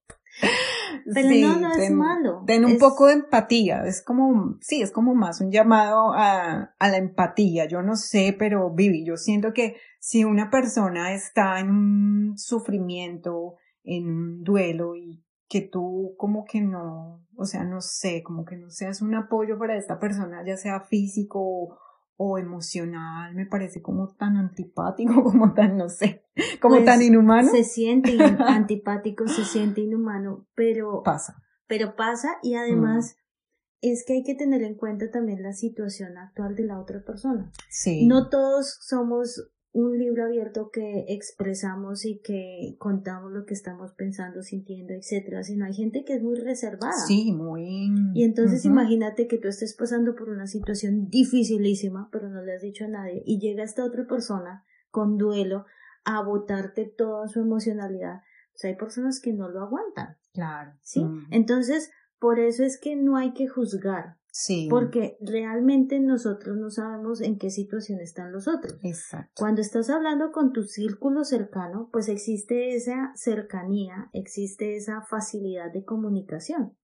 [1.13, 2.43] Pero no, no es malo.
[2.45, 3.85] Ten un poco de empatía.
[3.85, 7.67] Es como, sí, es como más un llamado a, a la empatía.
[7.67, 13.55] Yo no sé, pero Vivi, yo siento que si una persona está en un sufrimiento,
[13.83, 15.24] en un duelo y
[15.55, 19.57] que tú como que no, o sea, no sé, como que no seas un apoyo
[19.57, 21.79] para esta persona, ya sea físico
[22.17, 26.25] o, emocional, me parece como tan antipático, como tan, no sé,
[26.61, 27.49] como tan pues, inhumano.
[27.51, 31.41] Se siente antipático, se siente inhumano, pero pasa.
[31.67, 33.87] Pero pasa y además mm.
[33.87, 37.49] es que hay que tener en cuenta también la situación actual de la otra persona.
[37.69, 38.05] Sí.
[38.05, 44.41] No todos somos un libro abierto que expresamos y que contamos lo que estamos pensando,
[44.41, 46.93] sintiendo, etcétera, sino hay gente que es muy reservada.
[46.93, 47.89] Sí, muy.
[48.13, 52.61] Y entonces imagínate que tú estés pasando por una situación dificilísima, pero no le has
[52.61, 55.65] dicho a nadie, y llega esta otra persona con duelo
[56.05, 58.21] a botarte toda su emocionalidad.
[58.53, 60.15] O sea, hay personas que no lo aguantan.
[60.31, 60.71] Claro.
[60.83, 61.05] ¿Sí?
[61.31, 64.15] Entonces, por eso es que no hay que juzgar.
[64.37, 64.67] Sí.
[64.69, 68.77] Porque realmente nosotros no sabemos en qué situación están los otros.
[68.83, 69.31] Exacto.
[69.37, 75.85] Cuando estás hablando con tu círculo cercano, pues existe esa cercanía, existe esa facilidad de
[75.85, 76.75] comunicación.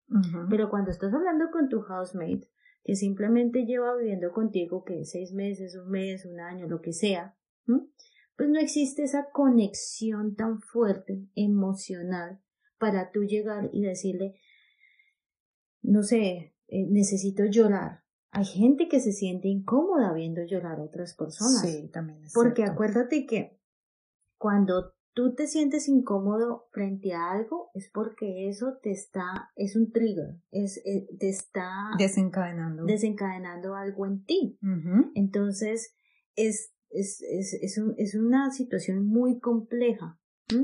[0.49, 2.49] Pero cuando estás hablando con tu housemate,
[2.85, 7.35] que simplemente lleva viviendo contigo que seis meses, un mes, un año, lo que sea,
[7.65, 12.39] pues no existe esa conexión tan fuerte emocional
[12.79, 14.39] para tú llegar y decirle,
[15.81, 18.01] no sé, eh, necesito llorar.
[18.31, 21.61] Hay gente que se siente incómoda viendo llorar a otras personas.
[21.61, 23.59] Sí, también es Porque acuérdate que
[24.37, 29.91] cuando tú te sientes incómodo frente a algo es porque eso te está, es un
[29.91, 34.57] trigger, es, eh, te está desencadenando, desencadenando algo en ti.
[35.13, 35.93] Entonces,
[36.37, 40.17] es, es, es, es, un, es, una situación muy compleja.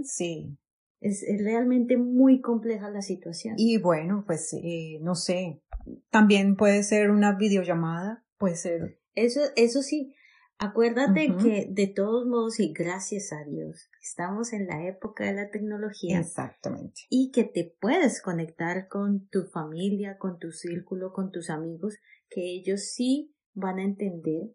[0.06, 0.58] Sí.
[1.00, 3.56] Es, es, realmente muy compleja la situación.
[3.58, 5.62] Y bueno, pues eh, no sé,
[6.10, 9.00] también puede ser una videollamada, puede ser.
[9.14, 10.16] Eso, eso sí,
[10.58, 15.50] acuérdate que de todos modos y gracias a Dios, estamos en la época de la
[15.50, 16.20] tecnología.
[16.20, 17.02] Exactamente.
[17.10, 21.96] Y que te puedes conectar con tu familia, con tu círculo, con tus amigos,
[22.30, 24.54] que ellos sí van a entender,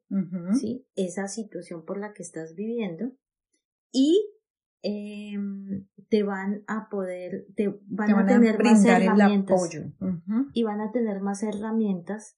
[0.61, 0.87] ¿sí?
[0.95, 3.13] Esa situación por la que estás viviendo.
[3.91, 4.25] Y
[4.83, 5.39] eh,
[6.09, 9.71] te van a poder, te van, a tener más herramientas
[10.53, 12.37] y van a tener más herramientas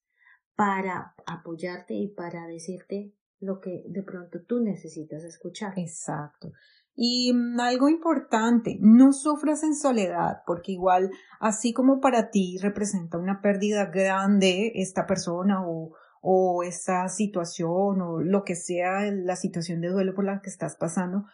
[0.54, 5.72] para apoyarte y para decirte lo que de pronto tú necesitas escuchar.
[5.76, 6.52] Exacto.
[6.94, 13.18] Y mm, algo importante, no sufras en soledad, porque igual, así como para ti representa
[13.18, 19.80] una pérdida grande esta persona o, o esa situación o lo que sea la situación
[19.80, 21.24] de duelo por la que estás pasando,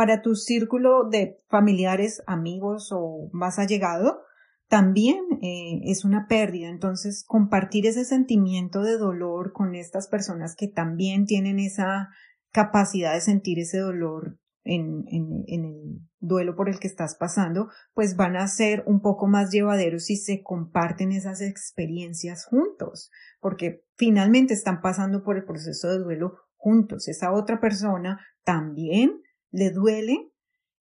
[0.00, 4.22] para tu círculo de familiares, amigos o más allegado,
[4.66, 6.70] también eh, es una pérdida.
[6.70, 12.08] Entonces, compartir ese sentimiento de dolor con estas personas que también tienen esa
[12.50, 15.04] capacidad de sentir ese dolor en,
[15.48, 20.04] el duelo por el que estás pasando, pues van a ser un poco más llevaderos
[20.04, 26.38] si se comparten esas experiencias juntos, porque finalmente están pasando por el proceso de duelo
[26.56, 27.06] juntos.
[27.06, 30.30] Esa otra persona también le duele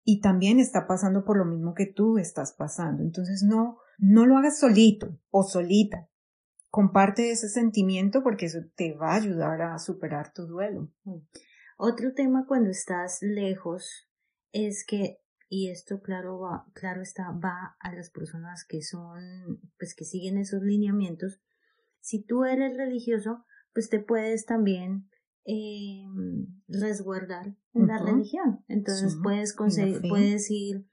[0.03, 3.03] y también está pasando por lo mismo que tú estás pasando.
[3.03, 6.10] Entonces no, no lo hagas solito o solita.
[6.69, 10.91] Comparte ese sentimiento porque eso te va a ayudar a superar tu duelo.
[11.03, 11.19] Mm.
[11.77, 14.10] Otro tema cuando estás lejos
[14.51, 19.95] es que, y esto claro va, claro está, va a las personas que son, pues
[19.95, 21.41] que siguen esos lineamientos.
[22.01, 25.10] Si tú eres religioso, pues te puedes también
[25.45, 26.04] eh,
[26.67, 28.63] resguardar en la religión.
[28.67, 30.86] Entonces puedes conseguir, puedes ir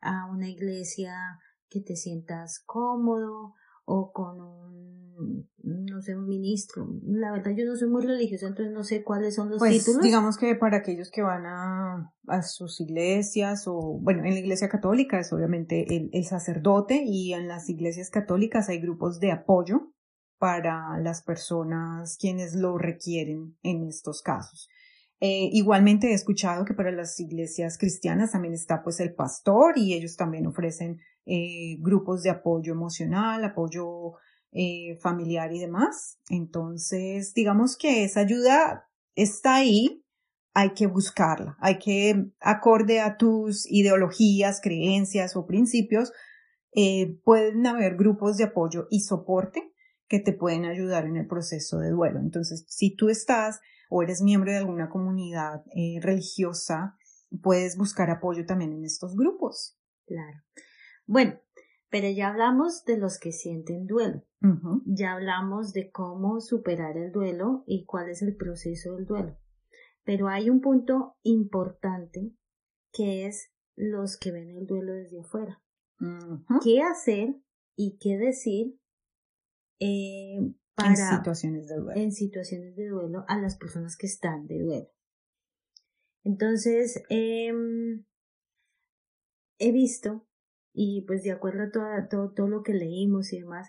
[0.00, 1.14] a una iglesia
[1.68, 6.86] que te sientas cómodo o con un, no sé, un ministro.
[7.02, 10.02] La verdad yo no soy muy religiosa, entonces no sé cuáles son los pues, títulos.
[10.02, 14.68] Digamos que para aquellos que van a, a sus iglesias o, bueno, en la iglesia
[14.68, 19.93] católica es obviamente el, el sacerdote y en las iglesias católicas hay grupos de apoyo
[20.44, 24.68] para las personas quienes lo requieren en estos casos.
[25.18, 29.94] Eh, igualmente he escuchado que para las iglesias cristianas también está pues el pastor y
[29.94, 34.16] ellos también ofrecen eh, grupos de apoyo emocional, apoyo
[34.52, 36.18] eh, familiar y demás.
[36.28, 40.04] Entonces, digamos que esa ayuda está ahí,
[40.52, 46.12] hay que buscarla, hay que, acorde a tus ideologías, creencias o principios,
[47.24, 49.73] pueden haber grupos de apoyo y soporte
[50.08, 52.20] que te pueden ayudar en el proceso de duelo.
[52.20, 56.96] Entonces, si tú estás o eres miembro de alguna comunidad eh, religiosa,
[57.42, 59.78] puedes buscar apoyo también en estos grupos.
[60.06, 60.42] Claro.
[61.06, 61.38] Bueno,
[61.90, 64.24] pero ya hablamos de los que sienten duelo.
[64.84, 69.38] Ya hablamos de cómo superar el duelo y cuál es el proceso del duelo.
[70.04, 72.34] Pero hay un punto importante
[72.92, 75.62] que es los que ven el duelo desde afuera.
[76.62, 77.36] ¿Qué hacer
[77.74, 78.78] y qué decir
[79.80, 80.38] eh,
[80.74, 82.00] para, en situaciones de duelo?
[82.00, 84.90] En situaciones de duelo a las personas que están de duelo.
[86.24, 88.04] Entonces, em,
[89.58, 90.26] he visto,
[90.72, 93.68] y pues de acuerdo a todo, todo lo que leímos y demás,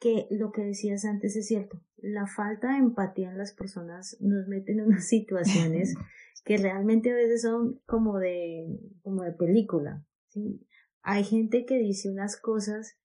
[0.00, 1.80] que lo que decías antes es cierto.
[1.96, 5.94] La falta de empatía en las personas nos mete en unas situaciones
[6.44, 8.66] que realmente a veces son como de,
[9.02, 10.04] como de película.
[10.28, 10.66] ¿sí?
[11.02, 12.98] Hay gente que dice unas cosas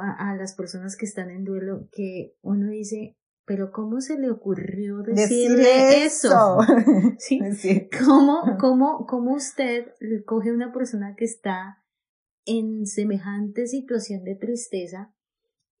[0.00, 4.98] a las personas que están en duelo que uno dice, pero ¿cómo se le ocurrió
[5.02, 6.58] decirle eso?
[7.18, 7.40] ¿Sí?
[8.04, 9.92] ¿Cómo, cómo, ¿Cómo usted
[10.24, 11.84] coge a una persona que está
[12.44, 15.12] en semejante situación de tristeza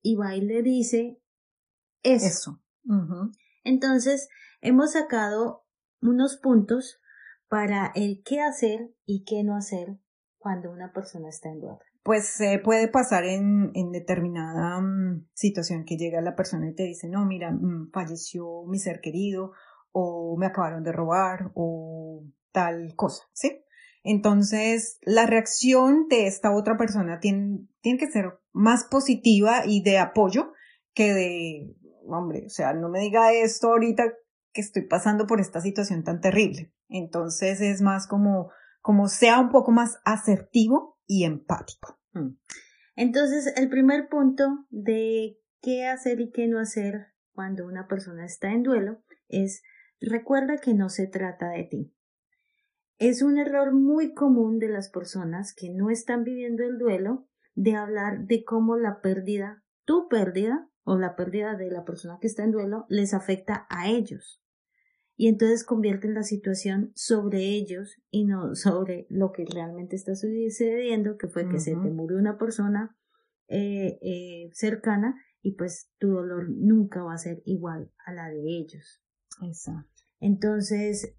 [0.02, 1.20] y va y le dice
[2.02, 2.60] eso?
[3.64, 4.28] Entonces,
[4.60, 5.64] hemos sacado
[6.02, 7.00] unos puntos
[7.48, 9.98] para el qué hacer y qué no hacer
[10.38, 15.84] cuando una persona está en duelo pues se puede pasar en, en determinada mm, situación
[15.84, 19.52] que llega la persona y te dice, no, mira, mm, falleció mi ser querido
[19.92, 23.64] o me acabaron de robar o tal cosa, ¿sí?
[24.02, 29.98] Entonces, la reacción de esta otra persona tiene, tiene que ser más positiva y de
[29.98, 30.52] apoyo
[30.94, 31.76] que de,
[32.06, 34.04] hombre, o sea, no me diga esto ahorita
[34.52, 36.72] que estoy pasando por esta situación tan terrible.
[36.88, 41.98] Entonces, es más como, como sea un poco más asertivo y empático.
[42.12, 42.36] Mm.
[42.94, 48.52] Entonces, el primer punto de qué hacer y qué no hacer cuando una persona está
[48.52, 49.62] en duelo es
[50.00, 51.92] recuerda que no se trata de ti.
[52.98, 57.74] Es un error muy común de las personas que no están viviendo el duelo de
[57.74, 62.44] hablar de cómo la pérdida, tu pérdida o la pérdida de la persona que está
[62.44, 64.40] en duelo les afecta a ellos
[65.20, 71.18] y entonces convierten la situación sobre ellos y no sobre lo que realmente está sucediendo,
[71.18, 72.96] que fue que se te murió una persona
[73.46, 78.40] eh, eh, cercana y pues tu dolor nunca va a ser igual a la de
[78.40, 79.02] ellos.
[79.42, 80.04] Exacto.
[80.20, 81.14] Entonces,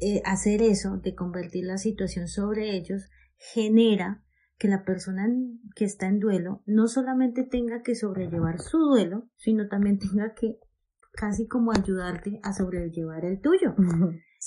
[0.00, 4.24] eh, hacer eso, de convertir la situación sobre ellos, genera
[4.58, 5.28] que la persona
[5.76, 10.58] que está en duelo no solamente tenga que sobrellevar su duelo, sino también tenga que
[11.14, 13.74] casi como ayudarte a sobrellevar el tuyo.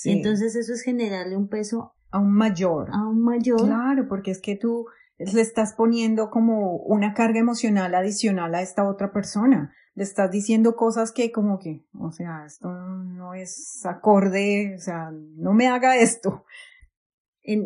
[0.04, 2.88] Entonces eso es generarle un peso aún mayor.
[2.92, 3.64] Aún mayor.
[3.64, 4.86] Claro, porque es que tú
[5.18, 9.74] le estás poniendo como una carga emocional adicional a esta otra persona.
[9.94, 15.10] Le estás diciendo cosas que como que, o sea, esto no es acorde, o sea,
[15.10, 16.44] no me haga esto.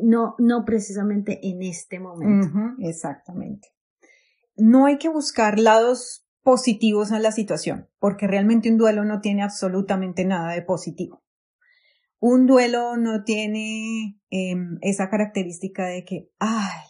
[0.03, 2.48] no, no precisamente en este momento.
[2.78, 3.68] exactamente.
[4.57, 9.43] No hay que buscar lados positivos a la situación, porque realmente un duelo no tiene
[9.43, 11.22] absolutamente nada de positivo.
[12.18, 16.82] Un duelo no tiene em, esa característica de que, ay,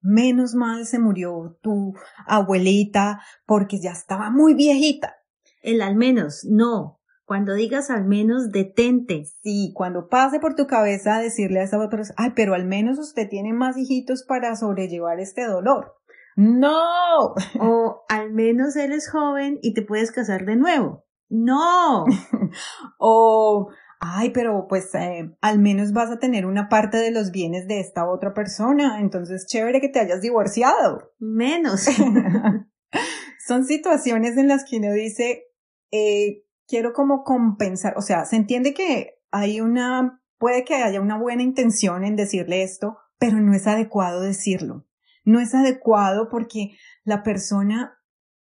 [0.00, 1.94] menos mal se murió tu
[2.26, 5.16] abuelita porque ya estaba muy viejita.
[5.62, 7.00] El al menos, no.
[7.24, 9.24] Cuando digas al menos, detente.
[9.42, 13.28] Sí, cuando pase por tu cabeza decirle a esa otra, ay, pero al menos usted
[13.28, 15.96] tiene más hijitos para sobrellevar este dolor.
[16.36, 17.34] No.
[17.58, 21.04] O al menos eres joven y te puedes casar de nuevo.
[21.30, 22.04] No.
[22.98, 23.70] o,
[24.00, 27.80] ay, pero pues eh, al menos vas a tener una parte de los bienes de
[27.80, 29.00] esta otra persona.
[29.00, 31.12] Entonces, chévere que te hayas divorciado.
[31.18, 31.86] Menos.
[33.46, 35.44] Son situaciones en las que uno dice,
[35.90, 41.16] eh, quiero como compensar, o sea, se entiende que hay una, puede que haya una
[41.16, 44.86] buena intención en decirle esto, pero no es adecuado decirlo
[45.26, 47.98] no es adecuado porque la persona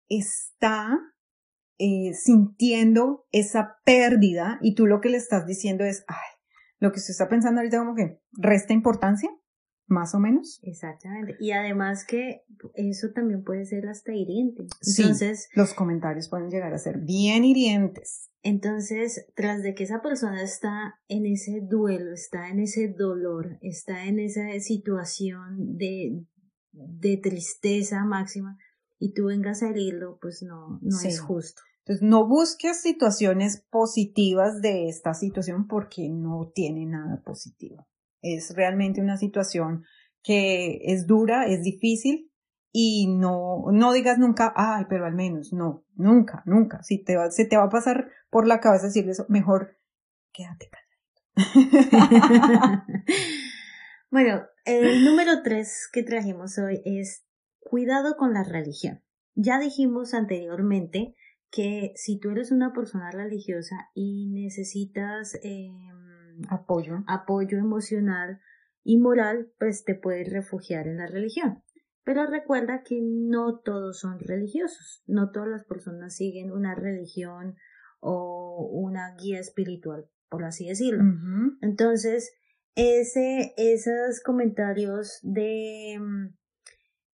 [0.08, 1.00] está
[1.78, 6.16] eh, sintiendo esa pérdida y tú lo que le estás diciendo es, ay,
[6.78, 9.30] lo que se está pensando ahorita como que resta importancia,
[9.86, 10.60] más o menos.
[10.62, 11.36] Exactamente.
[11.40, 12.42] Y además que
[12.74, 14.66] eso también puede ser hasta hiriente.
[14.86, 18.30] Entonces, los comentarios pueden llegar a ser bien hirientes.
[18.42, 24.04] Entonces, tras de que esa persona está en ese duelo, está en ese dolor, está
[24.04, 26.24] en esa situación de,
[26.74, 28.58] de tristeza máxima
[28.98, 31.62] y tú vengas a herirlo, pues no, no es justo.
[31.80, 37.86] Entonces, no busques situaciones positivas de esta situación porque no tiene nada positivo.
[38.22, 39.84] Es realmente una situación
[40.22, 42.32] que es dura, es difícil
[42.72, 46.82] y no, no digas nunca, ay, pero al menos, no, nunca, nunca.
[46.82, 49.78] Si te va, se te va a pasar por la cabeza decirle eso, mejor
[50.32, 50.94] quédate calladito.
[54.10, 57.24] bueno, el número tres que trajimos hoy es
[57.58, 59.02] cuidado con la religión.
[59.34, 61.14] Ya dijimos anteriormente
[61.50, 67.04] que si tú eres una persona religiosa y necesitas em, apoyo.
[67.06, 68.40] apoyo emocional
[68.82, 71.62] y moral, pues te puedes refugiar en la religión.
[72.04, 77.56] Pero recuerda que no todos son religiosos, no todas las personas siguen una religión
[78.00, 81.02] o una guía espiritual, por así decirlo.
[81.62, 82.34] Entonces,
[82.74, 86.34] ese, esos comentarios de em,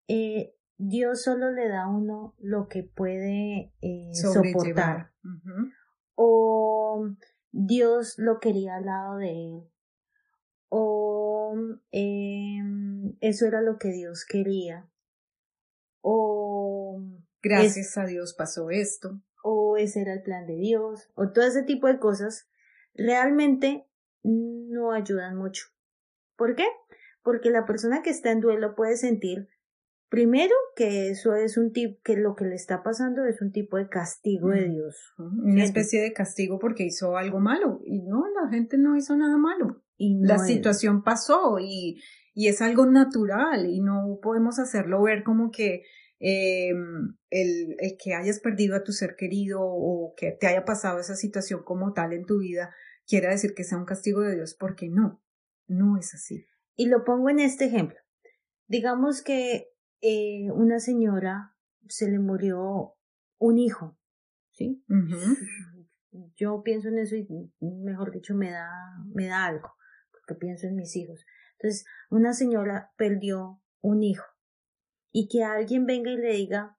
[0.08, 5.12] eh, Dios solo le da a uno lo que puede eh, soportar.
[6.14, 7.06] O
[7.52, 9.70] Dios lo quería al lado de él.
[10.70, 11.54] O
[11.90, 14.88] em, eso era lo que Dios quería.
[16.00, 17.02] O
[17.42, 19.20] gracias a Dios pasó esto.
[19.42, 21.10] O ese era el plan de Dios.
[21.14, 22.48] O todo ese tipo de cosas
[22.94, 23.89] realmente
[24.22, 25.66] no ayudan mucho.
[26.36, 26.66] ¿Por qué?
[27.22, 29.48] Porque la persona que está en duelo puede sentir
[30.10, 33.76] Primero, que eso es un tipo, que lo que le está pasando es un tipo
[33.76, 35.14] de castigo de Dios.
[35.16, 37.80] Una especie de castigo porque hizo algo malo.
[37.86, 39.84] Y no, la gente no hizo nada malo.
[39.96, 42.02] Y la situación pasó y,
[42.34, 45.84] y es algo natural y no podemos hacerlo ver como que
[46.18, 46.70] eh,
[47.30, 51.14] el, el, que hayas perdido a tu ser querido o que te haya pasado esa
[51.14, 52.74] situación como tal en tu vida
[53.10, 55.20] quiera decir que sea un castigo de Dios porque no,
[55.66, 56.46] no es así.
[56.76, 57.98] Y lo pongo en este ejemplo.
[58.68, 59.66] Digamos que
[60.00, 61.56] eh, una señora
[61.88, 62.94] se le murió
[63.38, 63.98] un hijo,
[64.52, 64.84] ¿sí?
[66.36, 67.26] Yo pienso en eso y,
[67.60, 68.70] mejor dicho, me da,
[69.12, 69.74] me da algo,
[70.12, 71.26] porque pienso en mis hijos.
[71.58, 74.26] Entonces, una señora perdió un hijo
[75.10, 76.78] y que alguien venga y le diga,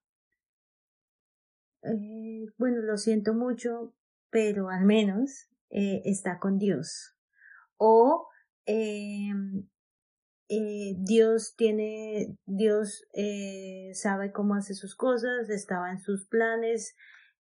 [1.84, 3.94] eh, bueno, lo siento mucho,
[4.30, 7.16] pero al menos eh, está con Dios.
[7.78, 8.28] O
[8.66, 9.32] eh,
[10.50, 13.08] eh, Dios tiene, Dios
[13.94, 16.96] sabe cómo hace sus cosas, estaba en sus planes.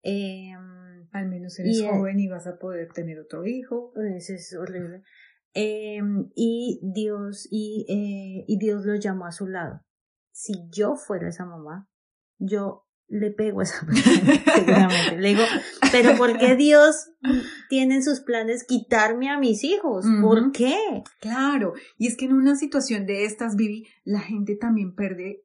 [0.03, 3.93] Al menos eres joven y vas a poder tener otro hijo.
[4.15, 5.03] Eso es horrible.
[5.53, 7.85] Y Dios, y,
[8.47, 9.81] y Dios lo llamó a su lado.
[10.31, 11.89] Si yo fuera esa mamá,
[12.37, 15.17] yo le pego a esa persona, seguramente.
[15.17, 15.43] Le digo,
[15.91, 17.11] pero ¿por qué Dios
[17.69, 20.05] tiene en sus planes quitarme a mis hijos?
[20.21, 21.03] ¿Por qué?
[21.19, 25.43] Claro, y es que en una situación de estas, Vivi, la gente también pierde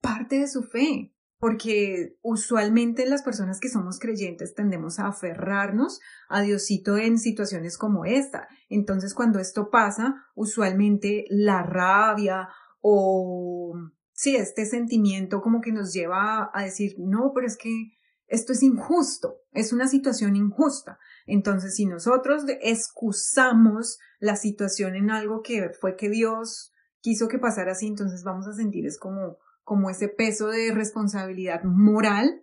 [0.00, 6.42] parte de su fe, porque usualmente las personas que somos creyentes tendemos a aferrarnos a
[6.42, 8.48] Diosito en situaciones como esta.
[8.68, 12.48] Entonces, cuando esto pasa, usualmente la rabia
[12.80, 13.74] o
[14.16, 17.92] sí, este sentimiento como que nos lleva a decir, no, pero es que
[18.26, 20.98] esto es injusto, es una situación injusta.
[21.26, 27.72] Entonces, si nosotros excusamos la situación en algo que fue que Dios quiso que pasara
[27.72, 32.42] así, entonces vamos a sentir es como, como ese peso de responsabilidad moral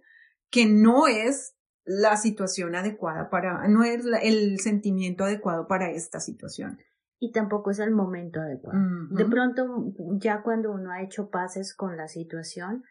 [0.49, 6.77] que no es la situación adecuada para, no es el sentimiento adecuado para esta situación
[7.23, 8.77] y tampoco es el momento adecuado.
[9.11, 12.83] De pronto, ya cuando uno ha hecho pases con la situación,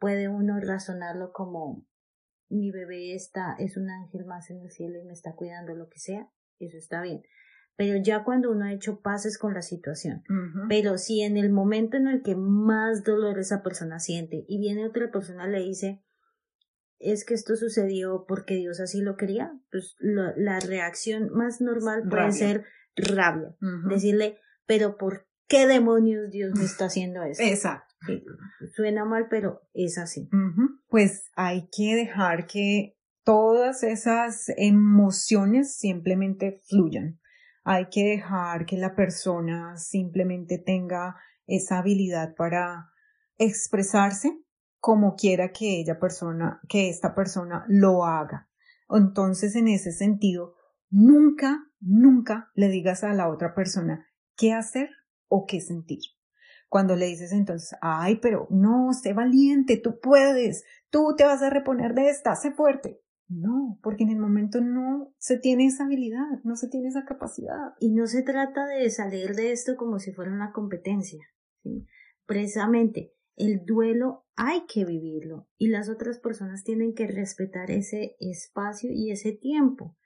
[0.00, 1.86] puede uno razonarlo como
[2.48, 5.88] mi bebé está, es un ángel más en el cielo y me está cuidando lo
[5.88, 6.28] que sea,
[6.58, 7.22] eso está bien.
[7.76, 10.24] Pero ya cuando uno ha hecho pases con la situación,
[10.68, 14.84] pero si en el momento en el que más dolor esa persona siente y viene
[14.84, 16.02] otra persona le dice,
[16.98, 22.32] es que esto sucedió porque Dios así lo quería, pues la reacción más normal puede
[22.32, 22.64] ser
[22.96, 23.54] rabia.
[23.88, 27.42] Decirle, pero ¿por qué demonios Dios me está haciendo eso?
[27.42, 27.94] Exacto.
[28.74, 30.28] suena mal, pero es así.
[30.88, 37.20] Pues hay que dejar que todas esas emociones simplemente fluyan.
[37.64, 41.16] Hay que dejar que la persona simplemente tenga
[41.46, 42.90] esa habilidad para
[43.38, 44.38] expresarse
[44.78, 48.48] como quiera que ella persona, que esta persona lo haga.
[48.88, 50.54] Entonces, en ese sentido,
[50.90, 54.06] nunca nunca le digas a la otra persona
[54.36, 54.90] qué hacer
[55.28, 56.00] o qué sentir.
[56.68, 61.50] Cuando le dices entonces, ay, pero no, sé valiente, tú puedes, tú te vas a
[61.50, 63.00] reponer de esta, sé fuerte.
[63.28, 67.74] No, porque en el momento no se tiene esa habilidad, no se tiene esa capacidad.
[67.80, 71.26] Y no se trata de salir de esto como si fuera una competencia.
[72.24, 78.90] Precisamente, el duelo hay que vivirlo y las otras personas tienen que respetar ese espacio
[78.92, 79.96] y ese tiempo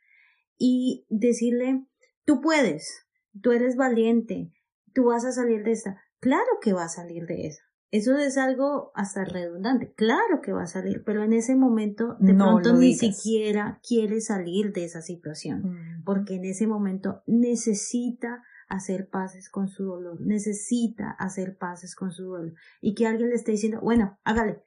[0.60, 1.86] y decirle,
[2.26, 3.06] tú puedes,
[3.40, 4.52] tú eres valiente,
[4.92, 6.02] tú vas a salir de esta.
[6.20, 7.62] Claro que va a salir de esa.
[7.90, 9.94] eso es algo hasta redundante.
[9.94, 14.72] Claro que va a salir, pero en ese momento de pronto ni siquiera quiere salir
[14.74, 21.56] de esa situación, porque en ese momento necesita hacer paces con su dolor, necesita hacer
[21.56, 22.52] paces con su dolor.
[22.82, 24.62] Y que alguien le esté diciendo, bueno, hágale,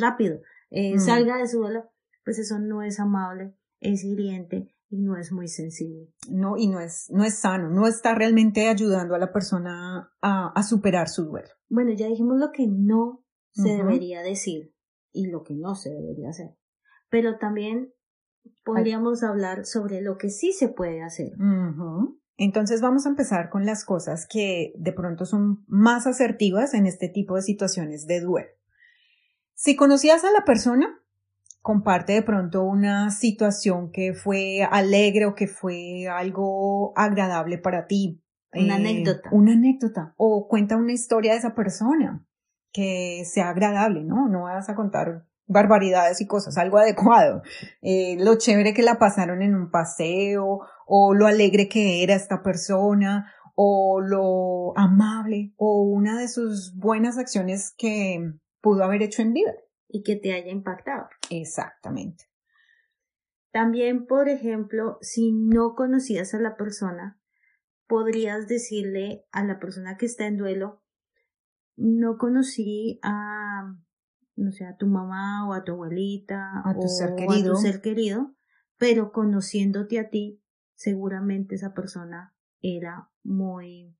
[0.00, 0.40] rápido,
[0.70, 1.88] eh, salga de su dolor,
[2.24, 6.12] pues eso no es amable, es hiriente y no es muy sensible.
[6.30, 10.52] No, y no es, no es sano, no está realmente ayudando a la persona a,
[10.54, 11.48] a superar su duelo.
[11.68, 14.74] Bueno, ya dijimos lo que no se debería decir
[15.12, 16.56] y lo que no se debería hacer.
[17.08, 17.94] Pero también
[18.64, 21.32] podríamos hablar sobre lo que sí se puede hacer.
[22.36, 27.08] Entonces vamos a empezar con las cosas que de pronto son más asertivas en este
[27.08, 28.50] tipo de situaciones de duelo.
[29.54, 31.00] Si conocías a la persona,
[31.66, 38.22] comparte de pronto una situación que fue alegre o que fue algo agradable para ti.
[38.52, 39.28] Una eh, anécdota.
[39.32, 40.14] Una anécdota.
[40.16, 42.24] O cuenta una historia de esa persona
[42.72, 44.28] que sea agradable, ¿no?
[44.28, 47.42] No vas a contar barbaridades y cosas, algo adecuado.
[47.82, 52.44] Eh, lo chévere que la pasaron en un paseo, o lo alegre que era esta
[52.44, 58.20] persona, o lo amable, o una de sus buenas acciones que
[58.60, 59.52] pudo haber hecho en vida
[59.96, 61.08] y que te haya impactado.
[61.30, 62.24] Exactamente.
[63.50, 67.18] También, por ejemplo, si no conocías a la persona,
[67.86, 70.82] podrías decirle a la persona que está en duelo,
[71.76, 73.74] no conocí a,
[74.34, 77.52] no sé, a tu mamá o a tu abuelita a tu ser querido.
[77.52, 78.36] a tu ser querido,
[78.76, 80.42] pero conociéndote a ti,
[80.74, 83.96] seguramente esa persona era muy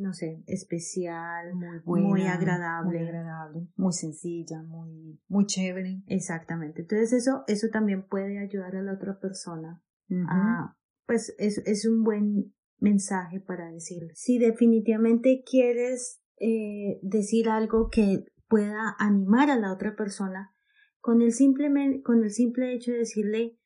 [0.00, 2.98] no sé, especial, muy, muy agradable.
[2.98, 6.02] Muy agradable, muy sencilla, muy, muy chévere.
[6.06, 6.82] Exactamente.
[6.82, 9.82] Entonces eso, eso también puede ayudar a la otra persona
[10.28, 10.76] a,
[11.06, 14.12] pues es, es un buen mensaje para decirle.
[14.14, 20.52] Si definitivamente quieres eh, decir algo que pueda animar a la otra persona,
[21.00, 23.59] con el, simple, con el simple hecho de decirle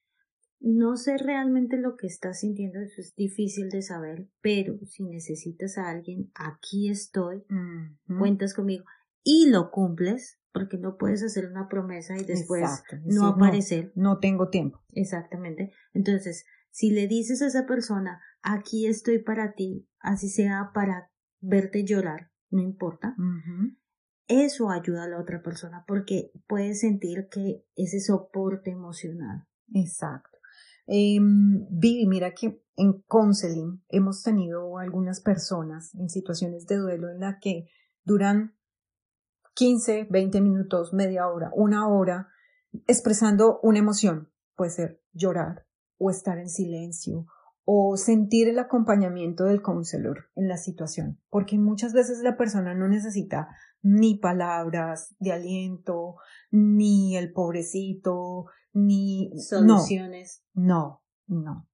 [0.66, 5.76] no sé realmente lo que estás sintiendo, eso es difícil de saber, pero si necesitas
[5.76, 7.44] a alguien, aquí estoy,
[8.06, 8.84] cuentas conmigo
[9.22, 13.92] y lo cumples, porque no puedes hacer una promesa y después no aparecer.
[13.94, 14.82] No, tengo tiempo.
[14.92, 15.72] Exactamente.
[15.92, 21.10] Entonces, si le dices a esa persona, aquí estoy para ti, así sea para
[21.40, 23.14] verte llorar, no importa,
[24.28, 29.46] eso ayuda a la otra persona porque puedes sentir que ese soporte emocional.
[29.74, 30.33] Exacto.
[30.86, 37.38] Vivi, mira que en counseling hemos tenido algunas personas en situaciones de duelo en la
[37.40, 37.68] que
[38.04, 38.54] duran
[39.54, 42.28] 15, 20 minutos, media hora, una hora,
[42.86, 44.30] expresando una emoción.
[44.56, 45.66] Puede ser llorar
[45.98, 47.26] o estar en silencio
[47.64, 52.88] o sentir el acompañamiento del counselor en la situación, porque muchas veces la persona no
[52.88, 53.48] necesita
[53.80, 56.16] ni palabras de aliento,
[56.50, 60.42] ni el pobrecito, ni soluciones.
[60.52, 61.68] No, no,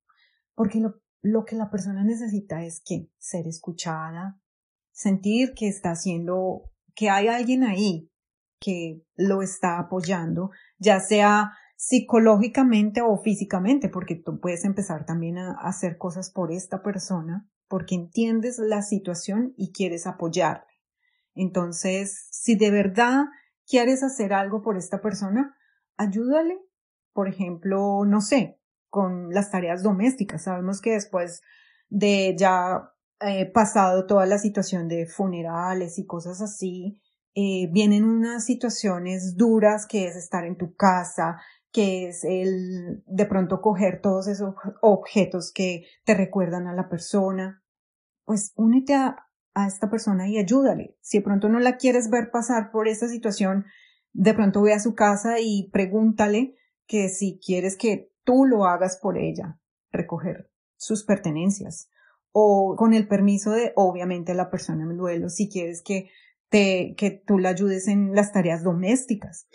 [0.55, 4.41] Porque lo, lo que la persona necesita es que ser escuchada,
[4.93, 8.11] sentir que está haciendo, que hay alguien ahí
[8.61, 15.53] que lo está apoyando, ya sea psicológicamente o físicamente, porque tú puedes empezar también a
[15.63, 20.67] hacer cosas por esta persona, porque entiendes la situación y quieres apoyarle.
[21.35, 23.25] Entonces, si de verdad
[23.67, 25.57] quieres hacer algo por esta persona,
[25.97, 26.59] ayúdale
[27.13, 30.45] por ejemplo, no sé, con las tareas domésticas.
[30.45, 31.43] Sabemos que después
[31.89, 37.01] de ya eh, pasado toda la situación de funerales y cosas así,
[37.35, 41.41] eh, vienen unas situaciones duras que es estar en tu casa,
[41.73, 47.63] que es el de pronto coger todos esos objetos que te recuerdan a la persona.
[48.25, 50.97] Pues únete a, a esta persona y ayúdale.
[51.01, 53.67] Si de pronto no la quieres ver pasar por esa situación,
[54.13, 56.57] de pronto ve a su casa y pregúntale
[56.91, 59.61] que si quieres que tú lo hagas por ella,
[59.93, 61.89] recoger sus pertenencias
[62.33, 66.11] o con el permiso de obviamente la persona en el duelo, si quieres que
[66.49, 69.47] te, que tú la ayudes en las tareas domésticas.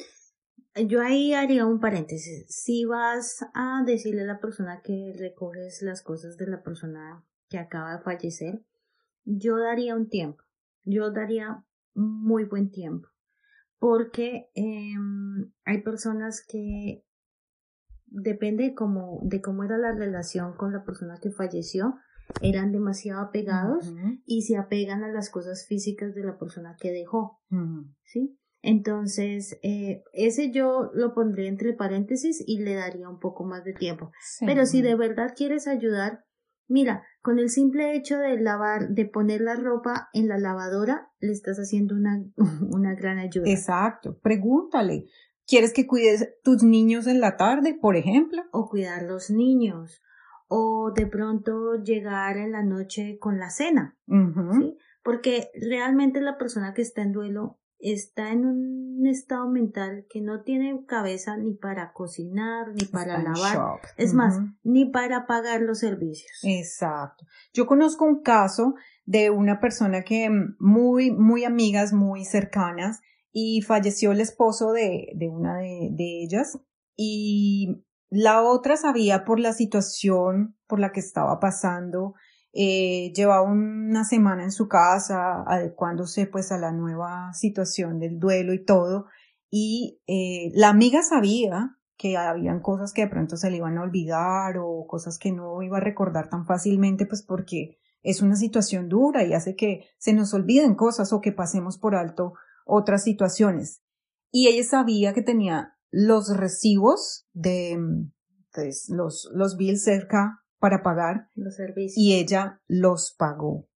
[0.88, 2.46] Yo ahí haría un paréntesis.
[2.48, 7.58] Si vas a decirle a la persona que recoges las cosas de la persona que
[7.58, 8.64] acaba de fallecer,
[9.26, 10.42] yo daría un tiempo.
[10.86, 11.66] Yo daría
[11.96, 13.10] muy buen tiempo.
[13.78, 17.04] Porque em, hay personas que
[18.16, 21.96] depende como, de cómo era la relación con la persona que falleció,
[22.42, 23.94] eran demasiado apegados
[24.26, 27.40] y se apegan a las cosas físicas de la persona que dejó,
[28.04, 28.40] ¿sí?
[28.62, 33.74] Entonces, eh, ese yo lo pondría entre paréntesis y le daría un poco más de
[33.74, 34.12] tiempo.
[34.44, 36.26] Pero si de verdad quieres ayudar,
[36.68, 41.32] Mira, con el simple hecho de lavar, de poner la ropa en la lavadora, le
[41.32, 42.24] estás haciendo una,
[42.72, 43.50] una gran ayuda.
[43.50, 44.18] Exacto.
[44.20, 45.06] Pregúntale.
[45.48, 48.44] ¿Quieres que cuides tus niños en la tarde, por ejemplo?
[48.52, 50.02] O cuidar los niños.
[50.48, 53.98] O de pronto llegar en la noche con la cena.
[54.08, 54.78] ¿sí?
[55.04, 60.42] Porque realmente la persona que está en duelo está en un estado mental que no
[60.42, 66.40] tiene cabeza ni para cocinar, ni para lavar, es más, ni para pagar los servicios.
[66.44, 67.26] Exacto.
[67.54, 68.76] Yo conozco un caso
[69.06, 73.02] de una persona que mm, muy, muy amigas, muy cercanas,
[73.38, 76.58] y falleció el esposo de, de una de, de ellas,
[76.96, 82.14] y la otra sabía por la situación por la que estaba pasando,
[82.54, 88.54] eh, llevaba una semana en su casa adecuándose pues a la nueva situación del duelo
[88.54, 89.08] y todo.
[89.50, 93.82] Y eh, la amiga sabía que habían cosas que de pronto se le iban a
[93.82, 98.88] olvidar o cosas que no iba a recordar tan fácilmente pues porque es una situación
[98.88, 102.36] dura y hace que se nos olviden cosas o que pasemos por alto
[102.66, 103.82] otras situaciones
[104.32, 107.80] y ella sabía que tenía los recibos de
[108.52, 111.98] pues, los, los bills cerca para pagar los servicios.
[111.98, 113.70] y ella los pagó.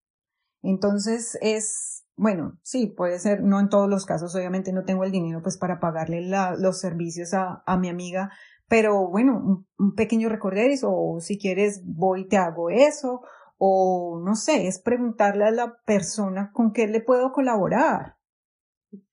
[0.61, 5.11] Entonces es, bueno, sí, puede ser, no en todos los casos, obviamente no tengo el
[5.11, 8.29] dinero pues para pagarle los servicios a, a, mi amiga,
[8.67, 13.21] pero bueno, un, pequeño recorderis o si quieres voy y te hago eso
[13.57, 18.18] o no sé, es preguntarle a la persona con qué le puedo colaborar.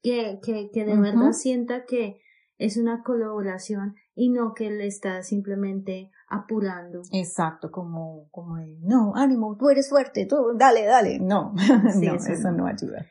[0.02, 2.20] Que, que, que de verdad sienta que
[2.58, 7.02] es una colaboración y no que le está simplemente apurando.
[7.12, 11.18] Exacto, como, como el, no, ánimo, tú eres fuerte, tú, dale, dale.
[11.18, 11.52] No,
[12.00, 12.66] no eso, no.
[12.66, 13.06] ayuda.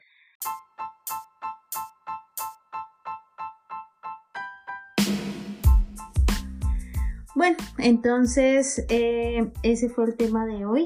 [7.36, 10.86] Bueno, entonces eh, ese fue el tema de hoy.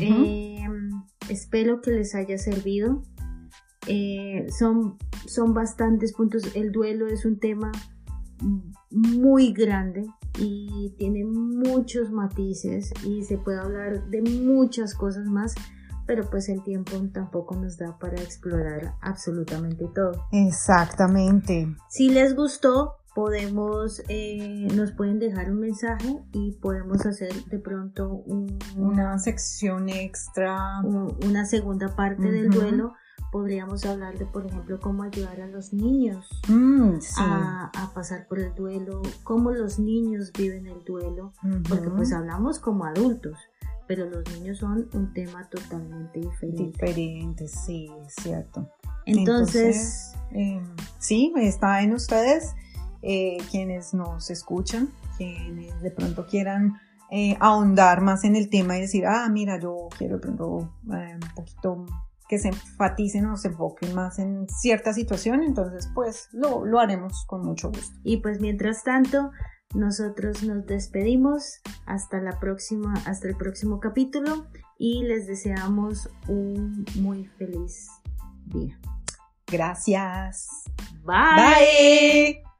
[0.00, 0.64] Eh,
[1.28, 3.02] espero que les haya servido.
[3.86, 6.54] Eh, son, son bastantes puntos.
[6.54, 7.72] El duelo es un tema
[8.90, 10.06] muy grande
[10.38, 15.54] y tiene muchos matices y se puede hablar de muchas cosas más,
[16.06, 20.26] pero pues el tiempo tampoco nos da para explorar absolutamente todo.
[20.32, 21.74] Exactamente.
[21.88, 28.22] Si les gustó, podemos, eh, nos pueden dejar un mensaje y podemos hacer de pronto
[28.76, 32.92] una sección extra, una segunda parte del duelo
[33.36, 38.54] podríamos hablar de, por ejemplo, cómo ayudar a los niños mm, a, pasar por el
[38.54, 41.34] duelo, cómo los niños viven el duelo,
[41.68, 43.36] porque pues hablamos como adultos,
[43.86, 46.62] pero los niños son un tema totalmente diferente.
[46.62, 48.70] Diferente, sí, es cierto.
[49.04, 50.64] Entonces, em,
[50.98, 52.54] sí, está en ustedes
[53.02, 56.80] eh, quienes nos escuchan, quienes de pronto quieran
[57.10, 61.18] eh, ahondar más en el tema y decir, ah, mira, yo quiero de pronto eh,
[61.22, 61.84] un poquito
[62.28, 67.24] que se enfaticen o se enfoquen más en cierta situación, entonces pues lo, lo haremos
[67.26, 67.96] con mucho gusto.
[68.02, 69.30] Y pues mientras tanto,
[69.74, 74.46] nosotros nos despedimos hasta la próxima, hasta el próximo capítulo
[74.78, 77.88] y les deseamos un muy feliz
[78.46, 78.78] día.
[79.46, 80.64] Gracias.
[81.04, 82.55] Bye.